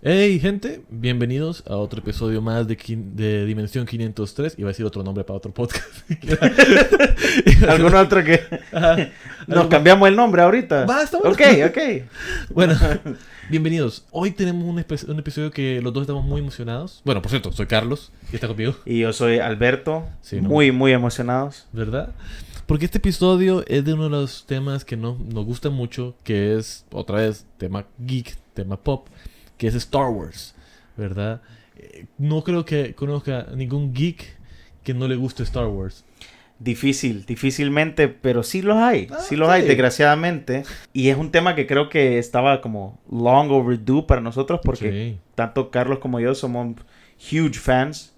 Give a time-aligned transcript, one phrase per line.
[0.00, 2.76] Hey gente, bienvenidos a otro episodio más de,
[3.14, 4.54] de Dimensión 503.
[4.56, 5.84] Iba a decir otro nombre para otro podcast.
[7.68, 8.40] ¿Algún otro que
[8.72, 8.96] Ajá.
[9.48, 10.84] nos Algo- cambiamos el nombre ahorita?
[10.86, 11.30] Va, bueno.
[11.30, 11.78] Ok, ok.
[12.54, 12.78] Bueno,
[13.50, 14.04] bienvenidos.
[14.12, 14.78] Hoy tenemos un
[15.18, 17.02] episodio que los dos estamos muy emocionados.
[17.04, 20.48] Bueno, por cierto, soy Carlos y está conmigo, Y yo soy Alberto, Sí, ¿no?
[20.48, 21.66] muy, muy emocionados.
[21.72, 22.14] ¿verdad?
[22.66, 26.56] Porque este episodio es de uno de los temas que no, nos gusta mucho, que
[26.56, 29.08] es, otra vez, tema geek, tema pop,
[29.58, 30.54] que es Star Wars,
[30.96, 31.42] ¿verdad?
[31.76, 34.24] Eh, No creo que conozca ningún geek
[34.82, 36.04] que no le guste Star Wars.
[36.60, 40.64] Difícil, difícilmente, pero sí los hay, Ah, sí los hay, desgraciadamente.
[40.92, 45.18] Y es un tema que creo que estaba como long overdue para nosotros porque Sí,
[45.36, 46.74] tanto Carlos como yo somos
[47.30, 48.12] huge fans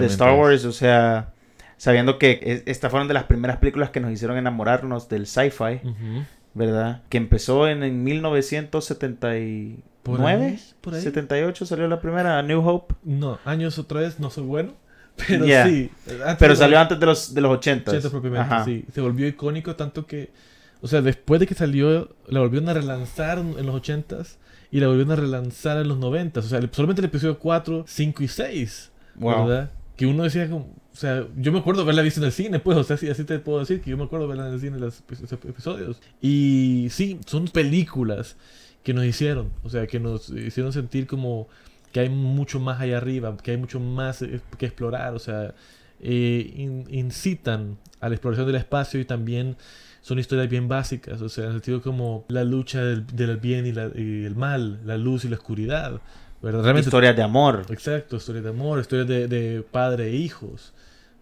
[0.00, 0.06] de.
[0.06, 1.32] Star Wars, o sea,
[1.76, 5.80] sabiendo que es- estas fueron de las primeras películas que nos hicieron enamorarnos del sci-fi.
[6.58, 7.02] ¿Verdad?
[7.08, 11.00] Que empezó en, en 1979, Por ahí, por ahí.
[11.02, 12.94] 78 salió la primera, New Hope.
[13.04, 14.72] No, años otra vez, no soy bueno,
[15.26, 15.66] pero Yeah.
[15.66, 15.90] sí.
[16.38, 17.90] Pero de- salió antes de los, de los 80.
[17.90, 18.64] 80 propiamente, Ajá.
[18.64, 18.84] sí.
[18.92, 20.30] Se volvió icónico tanto que,
[20.80, 24.36] o sea, después de que salió, la volvieron a relanzar en los 80s
[24.70, 26.38] y la volvieron a relanzar en los 90s.
[26.38, 29.46] O sea, solamente el episodio 4, 5 y 6, Wow.
[29.46, 29.70] ¿verdad?
[29.96, 30.68] Que uno decía como,
[30.98, 33.22] o sea, yo me acuerdo haberla visto en el cine, pues, o sea, así, así
[33.22, 35.00] te puedo decir que yo me acuerdo verla en el cine los
[35.44, 36.00] episodios.
[36.20, 38.34] Y sí, son películas
[38.82, 41.46] que nos hicieron, o sea, que nos hicieron sentir como
[41.92, 45.54] que hay mucho más allá arriba, que hay mucho más eh, que explorar, o sea,
[46.00, 49.56] eh, in- incitan a la exploración del espacio y también
[50.02, 53.66] son historias bien básicas, o sea, en el sentido como la lucha del, del bien
[53.66, 56.00] y, la- y el mal, la luz y la oscuridad,
[56.42, 56.62] ¿verdad?
[56.64, 60.72] Realmente, Historias de amor, exacto, historias de amor, historias de, de padre e hijos,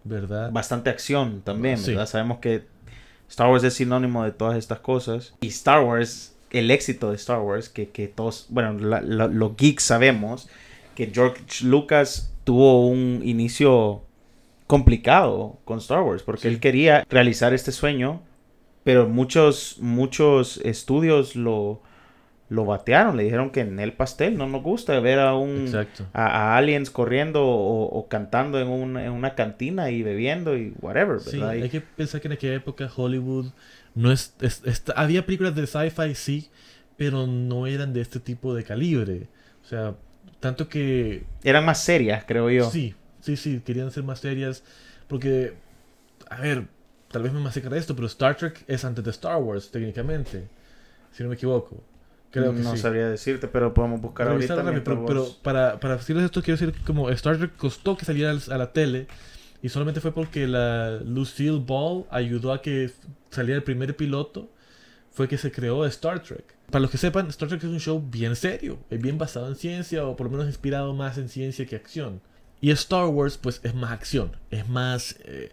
[0.07, 0.51] ¿verdad?
[0.51, 1.91] bastante acción también, Sí.
[1.91, 2.07] ¿verdad?
[2.07, 2.65] Sabemos que
[3.29, 5.33] Star Wars es sinónimo de todas estas cosas.
[5.41, 9.55] Y Star Wars, el éxito de Star Wars, que, que todos, bueno, la- la- los
[9.57, 10.47] geeks sabemos
[10.95, 14.01] que George Lucas tuvo un inicio
[14.65, 16.47] complicado con Star Wars, porque Sí.
[16.49, 18.21] él quería realizar este sueño,
[18.83, 21.81] pero muchos, muchos estudios lo,
[22.49, 25.67] lo batearon, le dijeron que en el pastel no nos gusta ver a un
[26.13, 30.73] a, a aliens corriendo o, o cantando en, un- en una cantina y bebiendo y
[30.81, 33.47] whatever, Sí, hay que pensar que en aquella época Hollywood
[33.95, 36.49] no es, es- había películas de sci-fi sí,
[36.97, 39.27] pero no eran de este tipo de calibre.
[39.63, 39.95] O sea,
[40.39, 42.69] tanto que Eran más serias, creo yo.
[42.69, 44.63] sí, sí, sí, querían ser más serias
[45.07, 45.53] porque
[46.29, 46.67] a ver,
[47.11, 50.47] tal vez me masacre esto, pero Star Trek es antes de Star Wars técnicamente,
[51.11, 51.83] si no me equivoco.
[52.41, 52.77] Creo que no sí.
[52.77, 54.55] sabría decirte, pero podemos buscar ahorita.
[54.55, 58.05] Rápido, pero, pero para, para decirles esto, quiero decir que como Star Trek costó que
[58.05, 59.07] saliera al- a la tele
[59.61, 62.91] y solamente fue porque la Lucille Ball ayudó a que
[63.31, 64.49] saliera el primer piloto,
[65.11, 66.55] fue que se creó Star Trek.
[66.69, 69.55] Para los que sepan, Star Trek es un show bien serio, es bien basado en
[69.55, 72.21] ciencia o por lo menos inspirado más en ciencia que acción.
[72.61, 75.15] Y Star Wars pues es más acción, es más...
[75.25, 75.51] eh,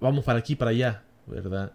[0.00, 1.72] vamos para aquí, para allá, ¿verdad?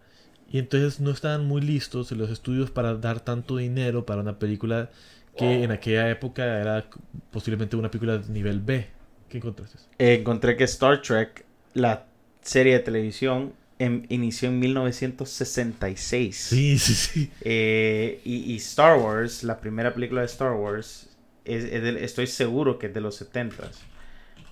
[0.50, 4.40] Y entonces no estaban muy listos en los estudios para dar tanto dinero para una
[4.40, 4.90] película
[5.38, 6.86] que en aquella época era
[7.32, 8.88] posiblemente una película de nivel B.
[9.30, 9.78] ¿Qué encontraste?
[10.00, 11.44] Eh, encontré que Star Trek,
[11.74, 12.06] la
[12.42, 16.36] serie de televisión, em- inició en 1966.
[16.38, 17.32] Sí, sí, sí.
[17.42, 21.10] Eh, y, y Star Wars, la primera película de Star Wars,
[21.46, 23.78] es, es del- estoy seguro que es de los 70s.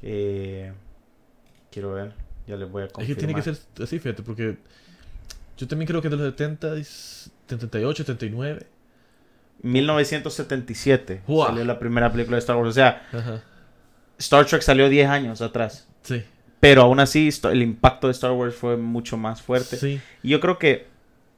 [0.04, 0.72] Eh,
[1.72, 2.14] quiero ver,
[2.48, 3.16] ya les voy a Es confirmar.
[3.16, 4.58] que tiene que ser así, fíjate, porque
[5.58, 8.68] yo también creo que es de los 70, y 78, 79.
[9.62, 11.48] 1977 Wow.
[11.48, 12.70] salió la primera película de Star Wars.
[12.70, 13.42] O sea, Ajá.
[14.18, 15.88] Star Trek salió 10 años atrás.
[16.02, 16.24] Sí.
[16.60, 19.76] Pero aún así, el impacto de Star Wars fue mucho más fuerte.
[19.78, 20.00] Sí.
[20.24, 20.88] Y yo creo que,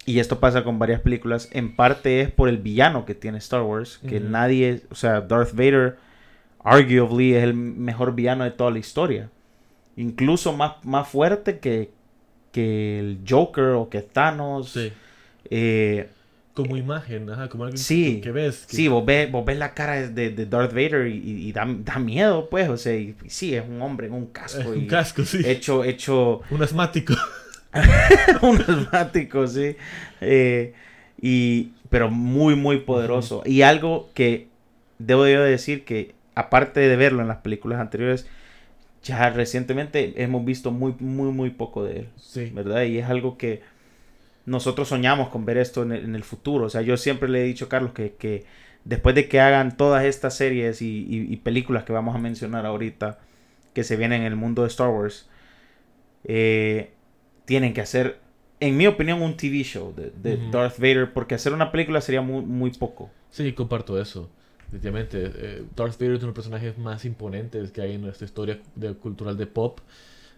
[0.06, 3.62] y esto pasa con varias películas, en parte es por el villano que tiene Star
[3.64, 4.00] Wars.
[4.08, 5.98] Que nadie, o sea, Darth Vader,
[6.64, 9.30] arguably, es el mejor villano de toda la historia.
[9.96, 11.90] Incluso más, más fuerte que,
[12.58, 14.72] que el Joker o que Thanos.
[14.72, 14.92] Sí.
[15.52, 16.10] Eh,
[16.56, 18.66] Como imagen, ajá, como algo Sí, que ves.
[18.68, 21.68] que- Sí, vos ves, vos ves la cara de, de Darth Vader y, y da,
[21.86, 22.68] da miedo, pues.
[22.70, 24.70] O sea, y, y sí, es un hombre en un es casco.
[24.72, 25.42] un y casco, sí.
[25.46, 27.14] Hecho, hecho Un asmático.
[28.42, 29.76] un asmático, sí.
[30.22, 30.74] Eh,
[31.22, 33.44] y, pero muy, muy poderoso.
[33.46, 34.48] Y algo que
[35.00, 38.26] debo yo decir que, aparte de verlo en las películas anteriores,
[39.04, 42.10] ya recientemente hemos visto muy, muy, muy poco de él.
[42.18, 42.52] Sí.
[42.54, 42.84] ¿verdad?
[42.84, 43.62] Y es algo que
[44.46, 46.66] nosotros soñamos con ver esto en el, en el futuro.
[46.66, 48.46] O sea, yo siempre le he dicho a Carlos que, que
[48.86, 52.66] después de que hagan todas estas series y, y- y películas que vamos a mencionar
[52.66, 53.20] ahorita,
[53.74, 55.28] que se vienen en el mundo de Star Wars,
[56.24, 56.92] eh,
[57.46, 58.20] tienen que hacer,
[58.60, 60.12] en mi opinión, un TV show de.
[60.52, 63.10] Darth Vader, porque hacer una película sería muy, muy poco.
[63.32, 64.30] Sí, comparto eso.
[64.72, 68.26] Definitivamente, eh, Darth Vader es uno de los personajes más imponentes que hay en nuestra
[68.26, 69.80] historia de- cultural de pop,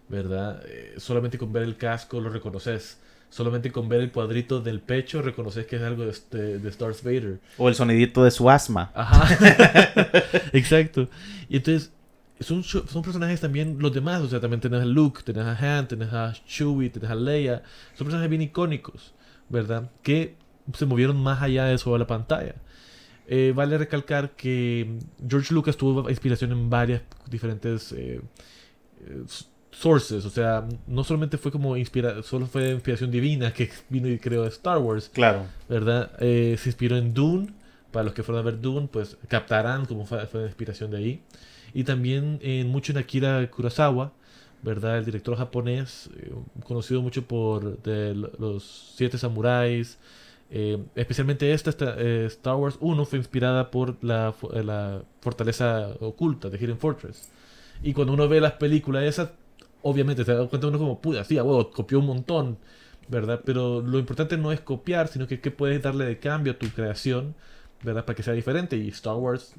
[0.08, 0.62] ¿verdad?
[0.66, 2.98] Eh, solamente con ver el casco lo reconoces.
[3.28, 7.02] Solamente con ver el cuadrito del pecho reconoces que es algo de, este- de Darth
[7.04, 7.38] Vader.
[7.58, 8.90] O el sonidito de su asma.
[8.94, 9.28] Ajá.
[10.52, 11.08] Exacto.
[11.48, 11.92] Y entonces,
[12.40, 14.20] son, son personajes también los demás.
[14.22, 17.62] O sea, también tenés a Luke, tenés a Han, tenés a Chewie, tenés a Leia.
[17.96, 19.12] Son personajes bien icónicos,
[19.48, 19.90] ¿verdad?
[20.02, 20.34] Que
[20.74, 22.54] se movieron más allá de eso a la pantalla.
[23.32, 28.20] Eh, vale recalcar que George Lucas tuvo inspiración en varias diferentes eh,
[29.06, 29.22] eh,
[29.70, 30.24] sources.
[30.24, 34.44] O sea, no solamente fue como inspira solo fue inspiración divina que vino y creó
[34.46, 35.08] Star Wars.
[35.12, 35.46] Claro.
[35.68, 36.10] ¿verdad?
[36.18, 37.54] Eh, se inspiró en Dune.
[37.92, 40.96] Para los que fueron a ver Dune, pues captarán como fue, fue la inspiración de
[40.96, 41.22] ahí.
[41.72, 44.12] Y también en mucho en Akira Kurosawa,
[44.62, 44.98] ¿verdad?
[44.98, 46.10] El director japonés,
[46.64, 49.98] conocido mucho por de los Siete Samuráis.
[50.52, 56.58] Eh, especialmente esta, eh, Star Wars 1 fue inspirada por eh, la fortaleza oculta de
[56.58, 57.30] Hidden Fortress.
[57.82, 59.30] Y cuando uno ve las películas esas,
[59.82, 62.58] obviamente se da cuenta uno como, puta, sí, huevo, copió un montón,
[63.08, 63.42] ¿verdad?
[63.44, 66.68] Pero lo importante no es copiar, sino que qué puedes darle de cambio a tu
[66.68, 67.34] creación,
[67.82, 68.04] ¿verdad?
[68.04, 68.76] Para que sea diferente.
[68.76, 69.54] Y Star Wars,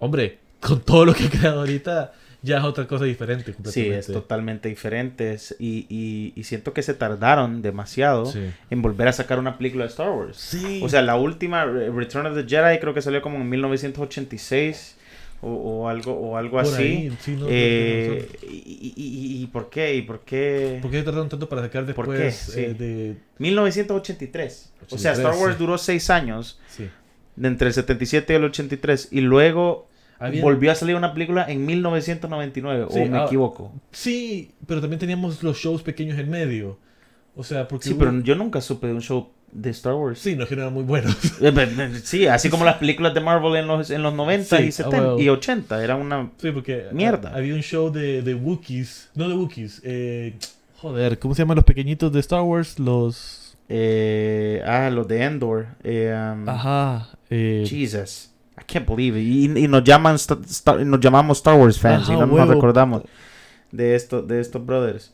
[0.00, 2.12] hombre, con todo lo que he creado ahorita,
[2.44, 5.36] ya es otra cosa diferente Sí, es totalmente diferente.
[5.58, 8.40] y, y- y siento que se tardaron demasiado Sí.
[8.70, 10.36] en volver a sacar una película de Star Wars.
[10.36, 10.80] Sí.
[10.84, 14.96] O sea, la última, Re- Return of the Jedi, creo que salió como en 1986
[15.40, 16.82] o, o algo, o algo Por así.
[16.82, 18.54] ahí, sí, no, Eh, no, no.
[18.54, 19.94] y, y- y- por qué?
[19.94, 20.78] ¿Y por qué?
[20.82, 22.52] ¿Por qué tardaron tanto para sacar ¿Por después qué?
[22.52, 22.60] Sí.
[22.60, 23.16] eh, de...
[23.38, 24.72] 1983.
[24.90, 25.58] O sea, 83, Star Wars sí.
[25.58, 26.88] duró seis años, Sí.
[27.36, 29.88] de entre el 77 y el 83, y luego
[30.18, 33.72] Había- volvió a salir una película en 1999, Sí, o me ah, equivoco.
[33.92, 36.78] Sí, pero también teníamos los shows pequeños en medio.
[37.36, 37.88] O sea, porque...
[37.88, 40.18] Sí, hubo- pero yo nunca supe de un show de Star Wars.
[40.18, 41.16] Sí, no es que no eran muy buenos.
[41.40, 44.68] Eh, Sí, así como las películas de Marvel en los, en los 90 Sí, y,
[44.68, 45.18] ah, 70, bueno.
[45.20, 45.82] y 80.
[45.84, 46.30] Era una...
[46.38, 47.30] Sí, porque Mierda.
[47.30, 49.10] ha- había un show de, de Wookiees.
[49.14, 49.80] No de Wookiees.
[49.84, 50.34] Eh,
[50.78, 52.78] joder, ¿cómo se llaman los pequeñitos de Star Wars?
[52.78, 53.56] Los...
[53.68, 55.66] eh, ah, los de Endor.
[55.82, 57.08] eh, um, Ajá.
[57.30, 58.30] eh, Jesus.
[58.56, 59.24] I can't believe it.
[59.26, 60.16] Y, y nos, llaman
[60.86, 62.52] nos llamamos Star Wars fans Ajá, y no nos huevo.
[62.52, 63.02] recordamos
[63.72, 65.12] de, esto, de estos brothers.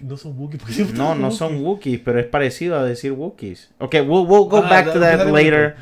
[0.00, 0.62] No son Wookiees.
[0.62, 1.36] porque No, no Wookiees.
[1.38, 3.70] son Wookiees, pero es parecido a decir Wookiees.
[3.78, 5.76] Ok, we'll, we'll go Ah, back to that later.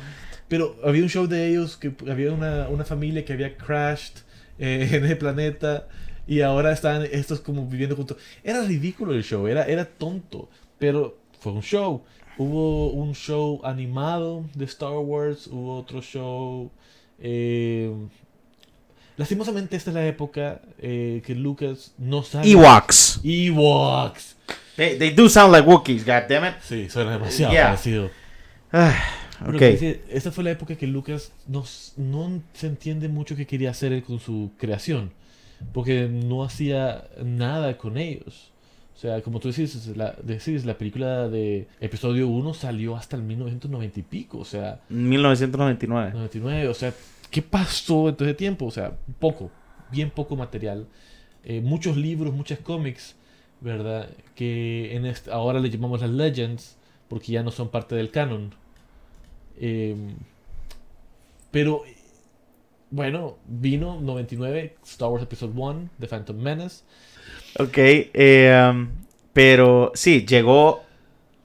[0.49, 4.19] Pero había un show de ellos que había una, una familia que había crashed
[4.59, 5.87] eh, en el planeta
[6.27, 8.17] y ahora están estos como viviendo juntos.
[8.43, 12.03] Era ridículo el show, era, era tonto, pero fue un show.
[12.37, 16.69] Hubo un show animado de Star Wars, hubo otro show...
[17.19, 17.91] eh,
[19.17, 22.49] lastimosamente esta es la época eh, que Lucas no sabe...
[22.51, 23.19] Ewoks.
[23.23, 24.35] Ewoks.
[24.75, 26.61] They, they do sound like Wookiees, goddammit.
[26.61, 27.65] Sí, suena demasiado Yeah.
[27.69, 28.09] parecido.
[28.71, 28.93] Ah,
[29.39, 29.57] Pero ok.
[29.59, 33.47] que dice, esta fue la época que Lucas no, s- no se entiende mucho qué
[33.47, 35.11] quería hacer él con su creación.
[35.73, 38.51] Porque no hacía nada con ellos.
[38.97, 43.21] O sea, como tú decís, la, decís, la película de episodio 1 salió hasta el
[43.21, 44.39] 1990 y pico.
[44.39, 46.13] O sea, 1999.
[46.13, 46.67] 99.
[46.67, 46.91] O sea,
[47.29, 48.65] ¿qué pasó en todo ese tiempo?
[48.65, 49.51] O sea, poco,
[49.91, 50.87] bien poco material.
[51.43, 53.15] Eh, muchos libros, muchas cómics,
[53.61, 54.09] ¿verdad?
[54.33, 56.75] Que en este, ahora le llamamos las Legends,
[57.07, 58.55] porque ya no son parte del canon.
[59.57, 59.95] Eh,
[61.51, 61.83] pero,
[62.89, 66.81] bueno, vino 99, Star Wars Episode 1, The Phantom Menace.
[67.59, 68.87] Ok, eh, um,
[69.33, 70.83] pero sí, llegó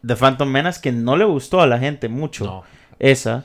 [0.06, 2.44] The Phantom Menace que no le gustó a la gente mucho.
[2.44, 2.64] No,
[2.98, 3.44] Esa.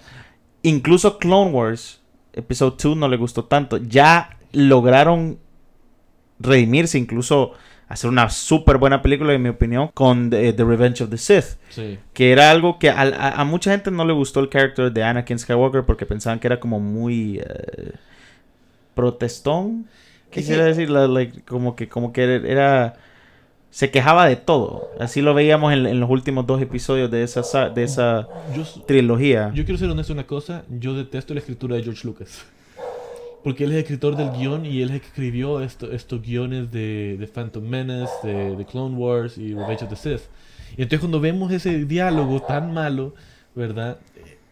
[0.63, 2.01] Incluso Clone Wars,
[2.33, 3.77] Episode 2, no le gustó tanto.
[3.77, 5.39] Ya lograron
[6.39, 7.53] redimirse, incluso
[7.87, 11.57] hacer una súper buena película, en mi opinión, con The, The Revenge of the Sith.
[11.69, 11.97] sí.
[12.13, 15.03] Que era algo que a, a- a mucha gente no le gustó el character de
[15.03, 17.93] Anakin Skywalker porque pensaban que era como muy eh,
[18.93, 19.87] protestón.
[20.31, 22.95] Quisiera que- decir, la- like, como que como que era
[23.69, 24.89] se quejaba de todo.
[24.99, 28.63] Así lo veíamos en, en los últimos dos episodios de esa sa- de esa Yo,
[28.85, 29.51] trilogía.
[29.53, 32.45] Yo quiero ser honesto en una cosa, yo detesto la escritura de George Lucas.
[33.43, 36.21] Porque él es el escritor del guion y él es el que escribió esto- estos
[36.21, 40.27] guiones de, de Phantom Menace, de, de Clone Wars y Revenge of the Sith.
[40.75, 43.13] Y entonces cuando vemos ese diálogo tan malo,
[43.55, 43.97] ¿verdad?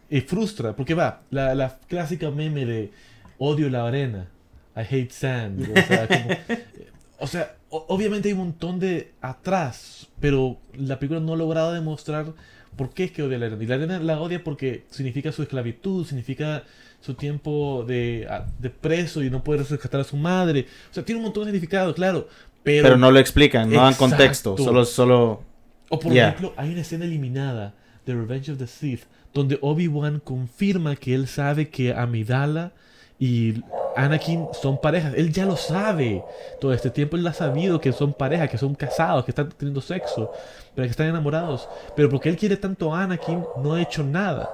[0.10, 2.92] Eh, frustra, porque va, la, la clásica meme de
[3.38, 4.28] odio la arena,
[4.76, 5.62] I hate sand.
[5.70, 6.60] O sea, como-
[7.20, 11.74] o sea, o- obviamente hay un montón de atrás, pero la película no ha logrado
[11.74, 12.34] demostrar
[12.76, 13.64] por qué es que odia la arena.
[13.64, 16.64] Y la arena la odia porque significa su esclavitud, significa
[17.02, 20.66] su tiempo de, a- de preso y no poder rescatar a su madre.
[20.92, 22.28] O sea, tiene un montón de significado, claro.
[22.64, 25.44] Pero, Pero no lo explican, no dan contexto, solo solo
[25.90, 26.30] o por Yeah.
[26.30, 29.04] ejemplo, hay una escena eliminada The Revenge of the Sith,
[29.36, 32.72] donde Obi-Wan confirma que él sabe que Amidala
[33.20, 33.64] y
[33.96, 35.14] Anakin son parejas.
[35.16, 36.24] Él ya lo sabe.
[36.60, 39.80] Todo este tiempo él ha sabido que son parejas, que son casados, que están teniendo
[39.82, 40.32] sexo,
[40.76, 41.70] pero que están enamorados.
[41.96, 44.50] Pero porque él quiere tanto a Anakin, no ha hecho nada,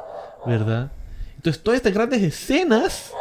[0.46, 0.92] ¿verdad?
[1.38, 3.12] Entonces, todas estas grandes escenas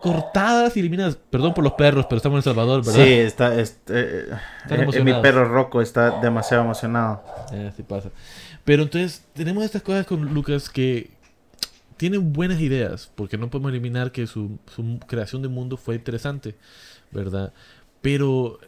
[0.00, 1.16] cortadas y eliminadas.
[1.30, 3.04] Perdón por los perros, pero estamos en El Salvador, ¿verdad?
[3.04, 4.26] Sí, está, es- eh,
[4.70, 7.22] eh, mi perro Rocco está demasiado emocionado.
[7.52, 8.08] Eh, así pasa.
[8.64, 11.10] Pero entonces tenemos estas cosas con Lucas que
[12.00, 14.58] tienen buenas ideas, porque no podemos eliminar que su,
[15.06, 16.54] creación de mundo fue interesante,
[17.10, 17.52] ¿verdad?
[18.00, 18.58] Pero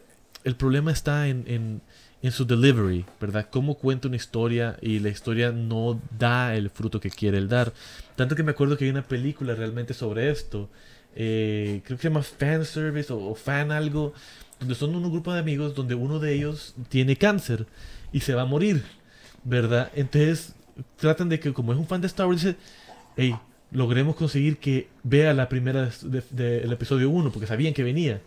[0.43, 1.81] el problema está en,
[2.29, 3.47] su delivery, ¿verdad?
[3.49, 7.73] Cómo cuenta una historia y la historia no da el fruto que quiere el dar.
[8.15, 10.69] Tanto que me acuerdo que hay una película realmente sobre esto.
[11.15, 14.13] eh, creo que se llama Fan Service o, o Fan algo.
[14.59, 17.65] Donde son un grupo de amigos donde uno de ellos tiene cáncer
[18.11, 18.83] y se va a morir,
[19.43, 19.91] ¿verdad?
[19.95, 20.53] Entonces
[20.97, 22.57] tratan de que como es un fan de Star Wars, dice,
[23.17, 23.35] hey,
[23.71, 27.83] logremos conseguir que vea la primera del de, de- el episodio 1, porque sabían que
[27.83, 28.21] venía,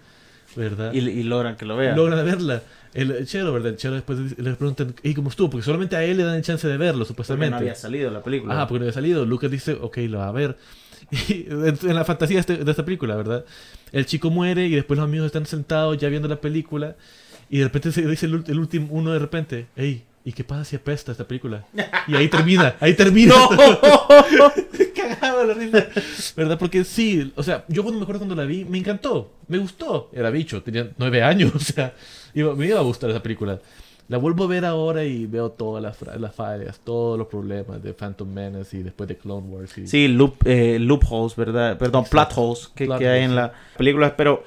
[0.56, 0.92] ¿verdad?
[0.92, 1.96] Y, y logran que lo vean.
[1.96, 2.62] logran verla.
[2.94, 3.72] El Chelo, ¿verdad?
[3.72, 5.50] El Chelo después les preguntan, ¿y cómo estuvo?
[5.50, 7.50] Porque solamente a él le dan el chance de verlo, Porque supuestamente.
[7.50, 8.62] no había salido la película.
[8.62, 9.24] Ah, porque no había salido.
[9.26, 10.56] Lucas dice, ok, lo va a ver.
[11.28, 13.44] Y en la fantasía de, este- de esta película, ¿verdad?
[13.92, 16.96] El chico muere y después los amigos están sentados ya viendo la película.
[17.50, 20.64] Y de repente se dice el, el último uno de repente, hey, ¿y qué pasa
[20.64, 21.64] si apesta esta película?
[22.08, 23.32] Y ahí termina, ahí termina.
[24.94, 25.86] Cagado la risa.
[26.36, 26.58] ¿Verdad?
[26.58, 30.10] Porque sí, o sea, yo cuando me acuerdo cuando la vi, me encantó, me gustó.
[30.12, 31.94] Era bicho, tenía nueve años, o sea,
[32.34, 33.60] iba- me iba a gustar esa película.
[34.08, 37.92] La vuelvo a ver ahora y veo todas las, las fallas, todos los problemas de
[37.92, 39.76] Phantom Menace y después de Clone Wars.
[39.78, 39.86] Y...
[39.88, 41.76] Sí, loop, eh, loopholes, ¿verdad?
[41.76, 44.16] Perdón, plot holes que, Plot que hay holes, en la película.
[44.16, 44.44] Pero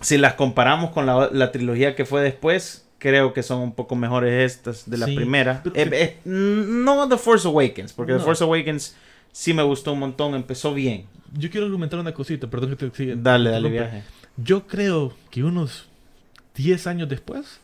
[0.00, 3.94] si las comparamos con la, la trilogía que fue después, creo que son un poco
[3.94, 5.60] mejores estas de la Sí, primera.
[5.62, 8.18] pero- Eh, eh, no The Force Awakens, porque No.
[8.18, 8.96] The Force Awakens
[9.30, 11.04] sí me gustó un montón, empezó bien.
[11.36, 13.14] Yo quiero argumentar una cosita, perdón que te siga.
[13.18, 14.02] Dale, dale viaje.
[14.38, 15.84] Yo creo que unos
[16.54, 17.60] 10 años después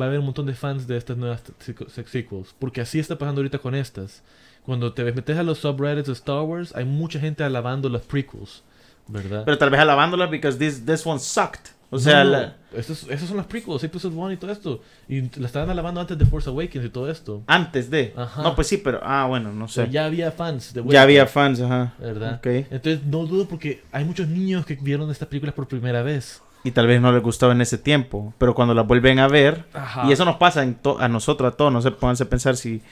[0.00, 2.54] va a haber un montón de fans de estas nuevas sequ- se- sequels.
[2.58, 4.22] Porque así está pasando ahorita con estas.
[4.64, 8.62] Cuando te metes a los subreddits de Star Wars, hay mucha gente alabando las prequels,
[9.06, 9.42] ¿verdad?
[9.44, 11.72] Pero tal vez alabándola because this, this one sucked.
[11.90, 14.82] O sea, No, la- esos, esos son las prequels, Episode 1 y todo esto.
[15.08, 17.42] Y la estaban alabando antes de Force Awakens y todo esto.
[17.46, 18.12] antes de.
[18.16, 18.42] Ajá.
[18.42, 19.00] No, pues sí, pero.
[19.02, 19.88] Ah, bueno, no sé.
[19.90, 21.94] ya había fans de Ya había fans, ajá.
[21.98, 22.34] ¿Verdad?
[22.36, 22.46] Ok.
[22.70, 26.42] Entonces no dudo porque hay muchos niños que vieron estas películas por primera vez.
[26.64, 28.34] Y tal vez no les gustaba en ese tiempo.
[28.36, 30.06] Pero cuando las vuelven a ver, Ajá.
[30.06, 31.72] Y eso nos pasa en a nosotros, a todos.
[31.72, 32.82] No se pónganse a pensar si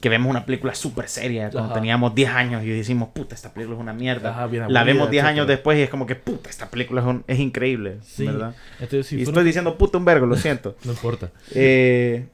[0.00, 1.74] que vemos una película súper seria cuando Ajá.
[1.80, 4.30] teníamos 10 años y decimos, puta, esta película es una mierda.
[4.30, 7.24] Ajá, la vemos 10 años después y es como que, puta, esta película es, un-
[7.26, 7.98] es increíble.
[8.04, 8.26] Sí.
[8.26, 8.54] ¿verdad?
[8.78, 10.76] Entonces, si y fueron- estoy diciendo puta un vergo, lo siento.
[10.84, 11.30] No importa.
[11.54, 12.26] Eh,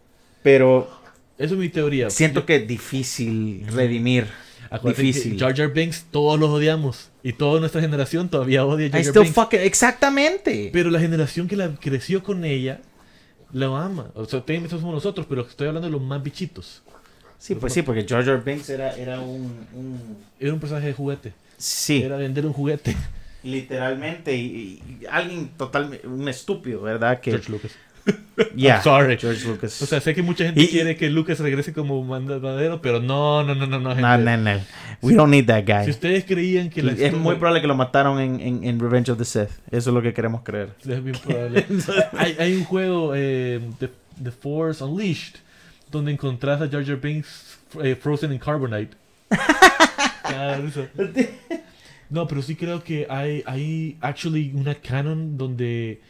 [0.43, 0.91] pero
[1.39, 2.11] Eso es mi teoría.
[2.11, 4.27] siento Yo- que es difícil redimir.
[4.69, 5.39] acuérdate difícil.
[5.39, 7.11] Jar Jar Binks todos los odiamos.
[7.23, 9.35] Y toda nuestra generación todavía odia a Jar Jar Binks.
[9.35, 9.61] fucking...
[9.61, 10.71] Exactamente.
[10.73, 12.81] Pero la generación que la creció con ella
[13.53, 14.11] lo ama.
[14.15, 16.83] O sea, también somos nosotros, pero estoy hablando de los más bichitos.
[17.43, 21.33] Sí, pues sí, porque Jar Binks era, era un, un- Era un personaje de juguete.
[21.59, 22.03] Sí.
[22.03, 22.97] Era vender un juguete.
[23.43, 27.21] Literalmente, y, y alguien totalmente, un estúpido, ¿verdad?
[27.21, 27.73] Que, George Lucas.
[28.57, 29.17] Yeah, I'm sorry.
[29.19, 29.81] George Lucas.
[29.83, 33.45] O sea, sé que mucha gente Y- quiere que Lucas regrese como mandadero, pero no,
[33.45, 34.03] no, no, no, no, gente.
[34.03, 34.61] no, no, no.
[35.03, 35.85] We don't need that guy.
[35.85, 39.11] Si ustedes creían que la es muy probable que lo mataron en, en, en Revenge
[39.13, 39.51] of the Sith.
[39.71, 40.71] Eso es lo que queremos creer.
[40.81, 41.67] Es bien probable.
[42.19, 43.89] hay, hay un juego, eh, The,
[44.23, 45.37] The Force Unleashed,
[45.93, 48.97] donde encontrás a Jar Jar Binks eh, frozen in carbonite.
[52.11, 56.03] No, pero sí creo que hay, hay actually una canon donde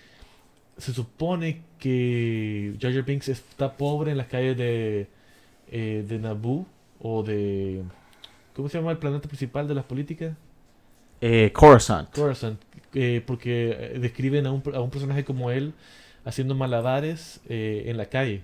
[0.77, 5.07] se supone que Jar Jar Binks está pobre en las calles de,
[5.71, 6.67] eh, de Naboo
[6.99, 7.85] o de...
[8.53, 10.35] ¿Cómo se llama el planeta principal de las políticas?
[11.21, 12.11] Eh, Coruscant.
[12.11, 12.61] Coruscant,
[12.95, 15.73] eh, porque eh, describen a un, a un personaje como él
[16.25, 18.43] haciendo malabares eh, en la calle.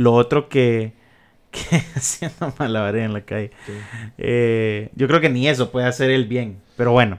[0.00, 0.92] Lo otro que,
[1.50, 3.50] que haciendo malabares en la calle.
[4.18, 6.58] Eh, yo creo que ni eso puede hacer él bien.
[6.76, 7.18] Pero bueno,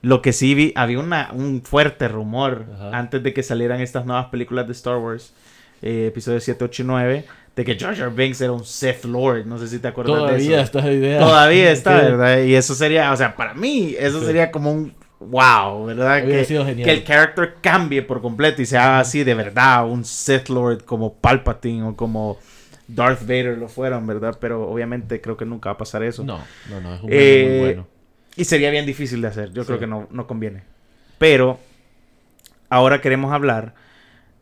[0.00, 2.96] lo que sí vi, había una, un fuerte rumor Ajá.
[2.96, 5.34] antes de que salieran estas nuevas películas de Star Wars,
[5.82, 7.24] eh, episodios 7, 8 y 9,
[7.54, 9.44] de que Jar Binks era un Sith Lord.
[9.44, 10.62] No sé si te acuerdas de Todavía eso.
[10.62, 11.18] está esa idea.
[11.18, 12.06] Todavía está, Sí.
[12.06, 12.42] ¿verdad?
[12.44, 14.26] Y eso sería, o sea, para mí, eso Sí.
[14.26, 14.94] sería como un
[15.28, 16.24] wow, ¿verdad?
[16.24, 16.84] Que, sido genial.
[16.86, 21.14] que el character cambie por completo y sea así de verdad, un Sith Lord como
[21.14, 22.38] Palpatine o como
[22.88, 24.36] Darth Vader lo fueron, ¿verdad?
[24.40, 26.24] Pero obviamente creo que nunca va a pasar eso.
[26.24, 26.38] No,
[26.68, 27.86] no, no, es un Eh, muy bueno.
[28.36, 29.52] Y sería bien difícil de hacer.
[29.52, 29.68] Yo Sí.
[29.68, 30.62] creo que no, no conviene.
[31.18, 31.58] Pero
[32.68, 33.74] ahora queremos hablar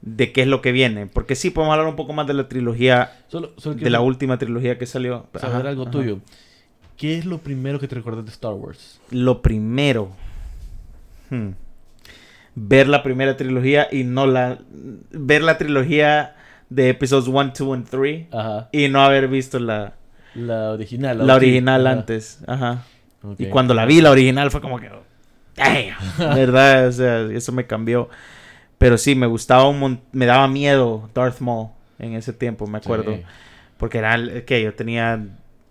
[0.02, 1.06] de qué es lo que viene.
[1.06, 4.38] Porque sí, podemos hablar un poco más de la trilogía, Solo, solo de la última
[4.38, 5.26] trilogía que salió.
[5.38, 5.90] saber Ajá, algo ajá.
[5.90, 6.18] tuyo.
[6.96, 9.00] ¿Qué es lo primero que te recuerdas de Star Wars?
[9.10, 10.10] Lo primero.
[11.30, 11.50] Hmm,
[12.56, 14.58] Ver la primera trilogía y no la...
[15.10, 16.34] Ver la trilogía
[16.68, 18.68] de episodios 1, 2 y 3 Ajá.
[18.72, 19.94] y no haber visto la,
[20.34, 21.26] La original.
[21.26, 21.96] la original Ajá.
[21.98, 22.40] antes.
[22.46, 22.82] Ajá.
[23.38, 24.90] Y cuando la vi, la original, fue como que...
[25.56, 25.96] Damn.
[26.34, 26.88] ¿Verdad?
[26.88, 28.08] O sea, eso me cambió.
[28.78, 31.68] Pero sí, me gustaba un mon- Me daba miedo Darth Maul
[31.98, 33.14] en ese tiempo, me acuerdo.
[33.14, 33.22] Sí.
[33.76, 34.16] Porque era...
[34.44, 35.22] que Yo tenía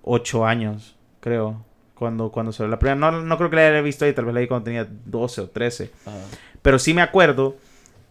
[0.04, 1.66] 8 años, creo.
[2.00, 2.96] Cuando, cuando salió la primera.
[2.96, 4.14] No, no creo que la haya visto ahí.
[4.14, 5.92] Tal vez la vi cuando tenía 12 o 13.
[6.06, 6.16] Ajá.
[6.62, 7.58] Pero sí me acuerdo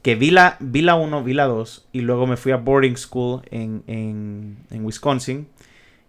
[0.02, 1.88] que vi la, vi la 1, vi la 2.
[1.92, 5.49] Y luego me fui a boarding school en, en, en Wisconsin.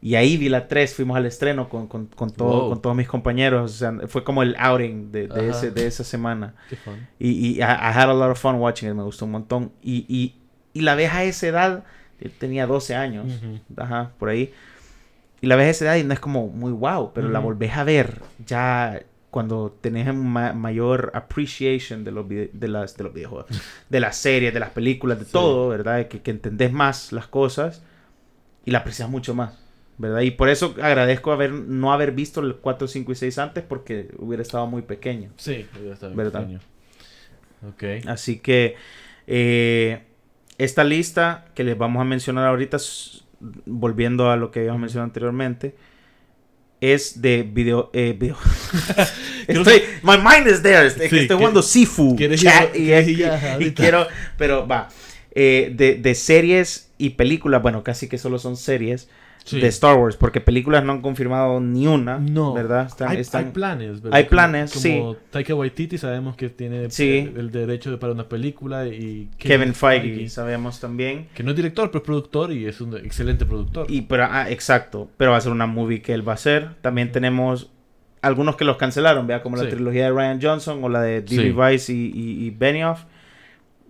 [0.02, 2.70] Y ahí vi la 3, fuimos al estreno con, con, con, todo- Wow.
[2.70, 3.72] con todos mis compañeros.
[3.72, 6.54] O sea, fue como el outing de, de, ese, de esa semana.
[6.70, 7.06] Qué fun.
[7.20, 9.72] Y, y I, I had a lot of fun watching it, me gustó un montón.
[9.82, 10.36] Y, y,
[10.74, 11.84] y la ves a esa edad,
[12.22, 13.60] yo tenía 12 años, Ujú.
[13.82, 14.54] ajá, por ahí.
[15.42, 17.76] Y la ves a esa edad y no es como muy wow, pero la volvés
[17.78, 23.46] a ver ya cuando tenés ma- mayor appreciation de los, de, las, de los videojuegos,
[23.90, 25.32] de las series, de las películas, de Sí.
[25.32, 26.08] todo, ¿verdad?
[26.08, 27.84] Que, que entendés más las cosas
[28.66, 29.58] y la aprecias mucho más.
[29.98, 30.22] ¿Verdad?
[30.22, 34.10] Y por eso agradezco haber, no haber visto el 4, 5 y 6 antes porque
[34.18, 35.30] hubiera estado muy pequeño.
[35.36, 36.42] Sí, está bien ¿Verdad?
[36.42, 36.60] pequeño.
[37.68, 38.08] Ok.
[38.08, 38.76] Así que
[39.28, 40.04] eh,
[40.58, 42.78] esta lista que les vamos a mencionar ahorita,
[43.66, 45.76] volviendo a lo que habíamos mencionado anteriormente,
[46.82, 47.90] es de video...
[47.94, 48.38] eh, video.
[49.48, 50.88] Estoy, my mind is there.
[50.88, 52.16] Estoy, Sí, estoy jugando Sifu.
[52.36, 54.08] chat, ir- y, quiero...
[54.38, 54.90] Pero va.
[55.32, 59.10] eh, de, de series y películas, bueno, casi que solo son series
[59.46, 59.60] Sí.
[59.60, 62.54] de Star Wars, porque películas no han confirmado ni una, No.
[62.54, 62.86] ¿verdad?
[62.86, 64.18] Están- hay, están- hay planes, ¿verdad?
[64.18, 67.32] Hay Como- planes, como Taika Waititi sabemos que tiene Sí.
[67.36, 71.28] el derecho de para una película y Kevin Feige, sabemos también.
[71.34, 73.90] que no es director, pero es productor y es un excelente productor.
[73.90, 76.76] Y pero, ah, exacto, pero va a ser una movie que él va a hacer.
[76.82, 77.72] También tenemos
[78.22, 79.70] algunos que los cancelaron, vea, como la Sí.
[79.70, 81.44] trilogía de Ryan Johnson o la de D.B.
[81.44, 81.52] Sí.
[81.52, 83.06] Weiss y, y, y Benioff,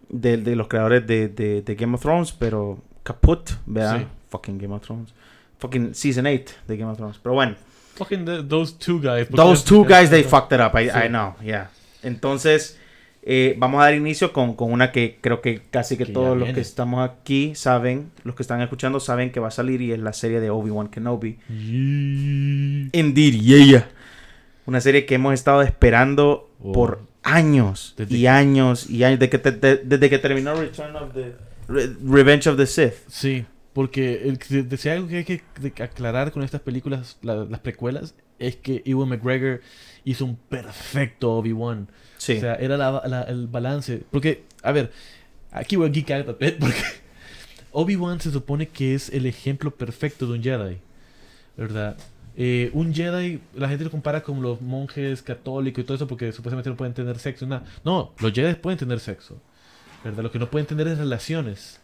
[0.09, 4.05] de, de los creadores de, de, de Game of Thrones, pero caput, vea, Sí.
[4.29, 5.13] fucking Game of Thrones,
[5.59, 7.19] fucking season 8 de Game of Thrones.
[7.21, 7.55] Pero bueno,
[7.95, 9.27] Fucking the- those two guys.
[9.29, 10.97] those two guys they fucked it up, I, Sí.
[11.05, 11.69] I know, yeah.
[12.01, 12.77] Entonces,
[13.23, 16.49] eh, vamos a dar inicio con, con una que creo que casi que todos los
[16.53, 19.99] que estamos aquí saben, los que están escuchando saben que va a salir y es
[19.99, 21.37] la serie de Obi-Wan Kenobi.
[21.49, 22.89] Yee.
[22.93, 23.89] Indeed, yeah.
[24.65, 26.71] Una serie que hemos estado esperando Oh.
[26.73, 29.19] por años Desde y años y años.
[29.19, 31.35] De que te- de- desde que terminó Return of the...
[31.67, 32.93] Re- Revenge of the Sith.
[33.07, 37.17] Sí, porque el, si- de- si hay algo que hay que aclarar con estas películas,
[37.21, 39.61] la- las precuelas, es que Ewan McGregor
[40.05, 41.87] hizo un perfecto Obi-Wan.
[42.17, 42.37] Sí.
[42.37, 44.03] O sea, era la- la- el balance.
[44.11, 44.91] Porque, a ver,
[45.51, 46.07] aquí voy a geek
[46.39, 46.75] bit, porque
[47.71, 50.77] Obi-Wan se supone que es el ejemplo perfecto de un Jedi.
[51.57, 51.97] ¿Verdad?
[52.37, 56.31] Eh, un Jedi, la gente lo compara con los monjes católicos y todo eso porque
[56.31, 57.45] supuestamente no pueden tener sexo.
[57.45, 57.65] Nada.
[57.83, 59.41] No, los Jedi pueden tener sexo.
[60.03, 60.23] ¿Verdad?
[60.23, 61.78] Lo que no pueden tener es relaciones.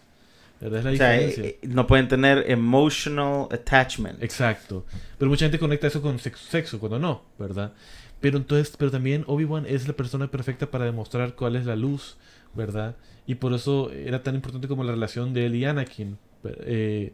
[0.62, 0.80] ¿Verdad?
[0.80, 1.44] Es la o sea, diferencia.
[1.44, 4.22] eh, eh, no pueden tener emotional attachment.
[4.24, 4.86] Exacto.
[5.18, 7.74] Pero mucha gente conecta eso con sexo, sexo, cuando no, ¿verdad?
[8.22, 12.18] Pero entonces, pero también Obi-Wan es la persona perfecta para demostrar cuál es la luz,
[12.54, 12.96] ¿verdad?
[13.28, 17.13] Y por eso era tan importante como la relación de él y Anakin, eh,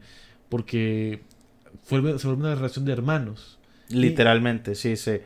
[0.50, 1.22] porque
[1.84, 3.58] fue, se vuelve una relación de hermanos.
[3.90, 5.20] Literalmente, sí, sí.